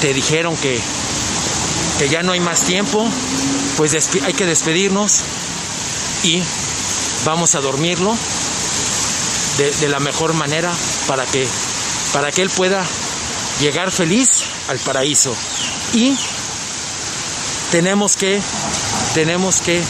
[0.00, 0.78] te dijeron que,
[1.98, 3.08] que ya no hay más tiempo,
[3.76, 5.20] pues hay que despedirnos
[6.24, 6.42] y
[7.24, 8.16] vamos a dormirlo
[9.58, 10.72] de, de la mejor manera
[11.06, 11.46] para que,
[12.12, 12.84] para que él pueda
[13.60, 15.34] llegar feliz al paraíso.
[15.94, 16.16] Y
[17.70, 18.40] tenemos que,
[19.14, 19.82] tenemos que,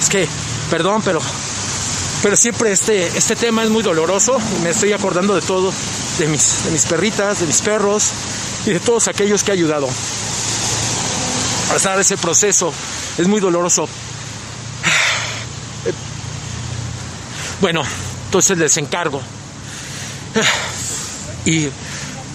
[0.00, 0.28] es que,
[0.70, 1.20] perdón, pero,
[2.22, 5.72] pero siempre este, este tema es muy doloroso me estoy acordando de todo,
[6.18, 8.10] de mis, de mis perritas, de mis perros
[8.66, 9.88] y de todos aquellos que he ayudado.
[11.68, 12.72] Pasar ese proceso
[13.18, 13.88] es muy doloroso.
[17.60, 17.82] Bueno,
[18.26, 19.20] entonces les encargo.
[21.44, 21.68] Y,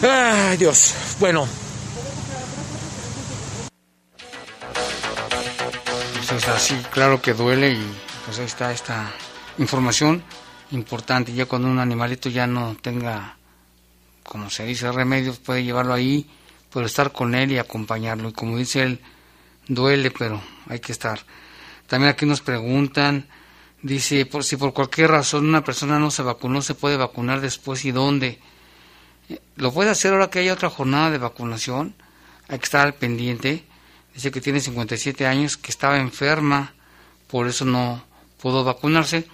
[0.01, 1.47] ay Dios, bueno,
[6.55, 7.85] Así, claro que duele y
[8.23, 9.11] pues ahí está esta
[9.57, 10.23] información
[10.71, 11.33] importante.
[11.33, 13.35] Ya cuando un animalito ya no tenga,
[14.23, 16.29] como se dice, remedios, puede llevarlo ahí,
[16.69, 18.29] puede estar con él y acompañarlo.
[18.29, 19.01] Y como dice él,
[19.67, 21.19] duele, pero hay que estar.
[21.87, 23.27] También aquí nos preguntan,
[23.81, 27.83] dice, por si por cualquier razón una persona no se vacunó, se puede vacunar después
[27.83, 28.39] y dónde.
[29.27, 31.95] Eh, Lo puede hacer ahora que haya otra jornada de vacunación,
[32.47, 33.65] hay que estar al pendiente.
[34.15, 36.73] Dice que tiene 57 años, que estaba enferma,
[37.27, 38.03] por eso no
[38.41, 39.27] pudo vacunarse.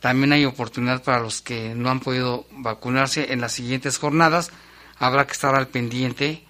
[0.00, 4.50] También hay oportunidad para los que no han podido vacunarse en las siguientes jornadas.
[4.98, 6.42] Habrá que estar al pendiente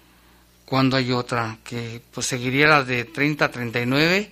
[0.65, 4.31] cuando hay otra, que pues seguiría la de 30 a 39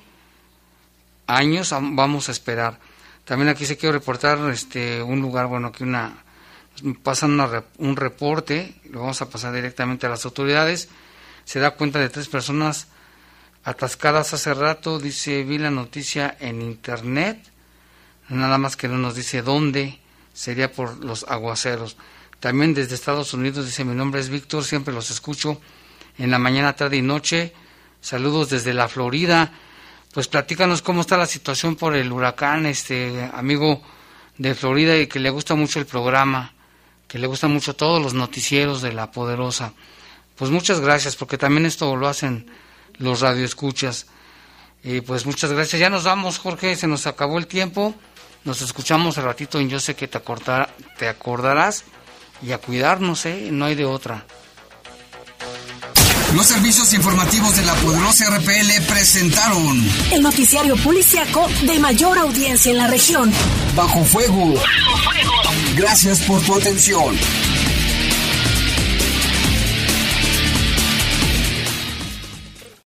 [1.26, 2.80] años, am- vamos a esperar.
[3.26, 6.24] También aquí se quiero reportar este un lugar, bueno, aquí una
[7.04, 10.90] pasan una un reporte, lo vamos a pasar directamente a las autoridades.
[11.44, 12.88] Se da cuenta de tres personas
[13.68, 17.38] atascadas hace rato, dice, vi la noticia en internet,
[18.30, 20.00] nada más que no nos dice dónde,
[20.34, 21.98] sería por los aguaceros.
[22.40, 25.60] También desde Estados Unidos dice, mi nombre es Víctor, siempre los escucho
[26.18, 27.54] en la mañana, tarde y noche.
[28.00, 29.52] Saludos desde la Florida.
[30.14, 33.82] Pues platícanos cómo está la situación por el huracán, este amigo
[34.38, 36.54] de Florida y que le gusta mucho el programa,
[37.06, 39.74] que le gustan mucho todos los noticieros de la poderosa.
[40.38, 42.50] Pues muchas gracias, porque también esto lo hacen
[43.00, 44.06] los radioescuchas.
[44.84, 45.80] Y pues muchas gracias.
[45.80, 47.94] Ya nos vamos, Jorge, se nos acabó el tiempo.
[48.44, 51.84] Nos escuchamos al ratito en Yo sé que te, acordar- te acordarás
[52.42, 53.50] y a cuidarnos, ¿eh?
[53.52, 54.26] No hay de otra.
[56.36, 59.82] Los servicios informativos de la poderosa RPL presentaron
[60.12, 63.32] El noticiario policiaco de mayor audiencia en la región.
[63.76, 64.54] Bajo Fuego.
[65.76, 67.18] Gracias por tu atención.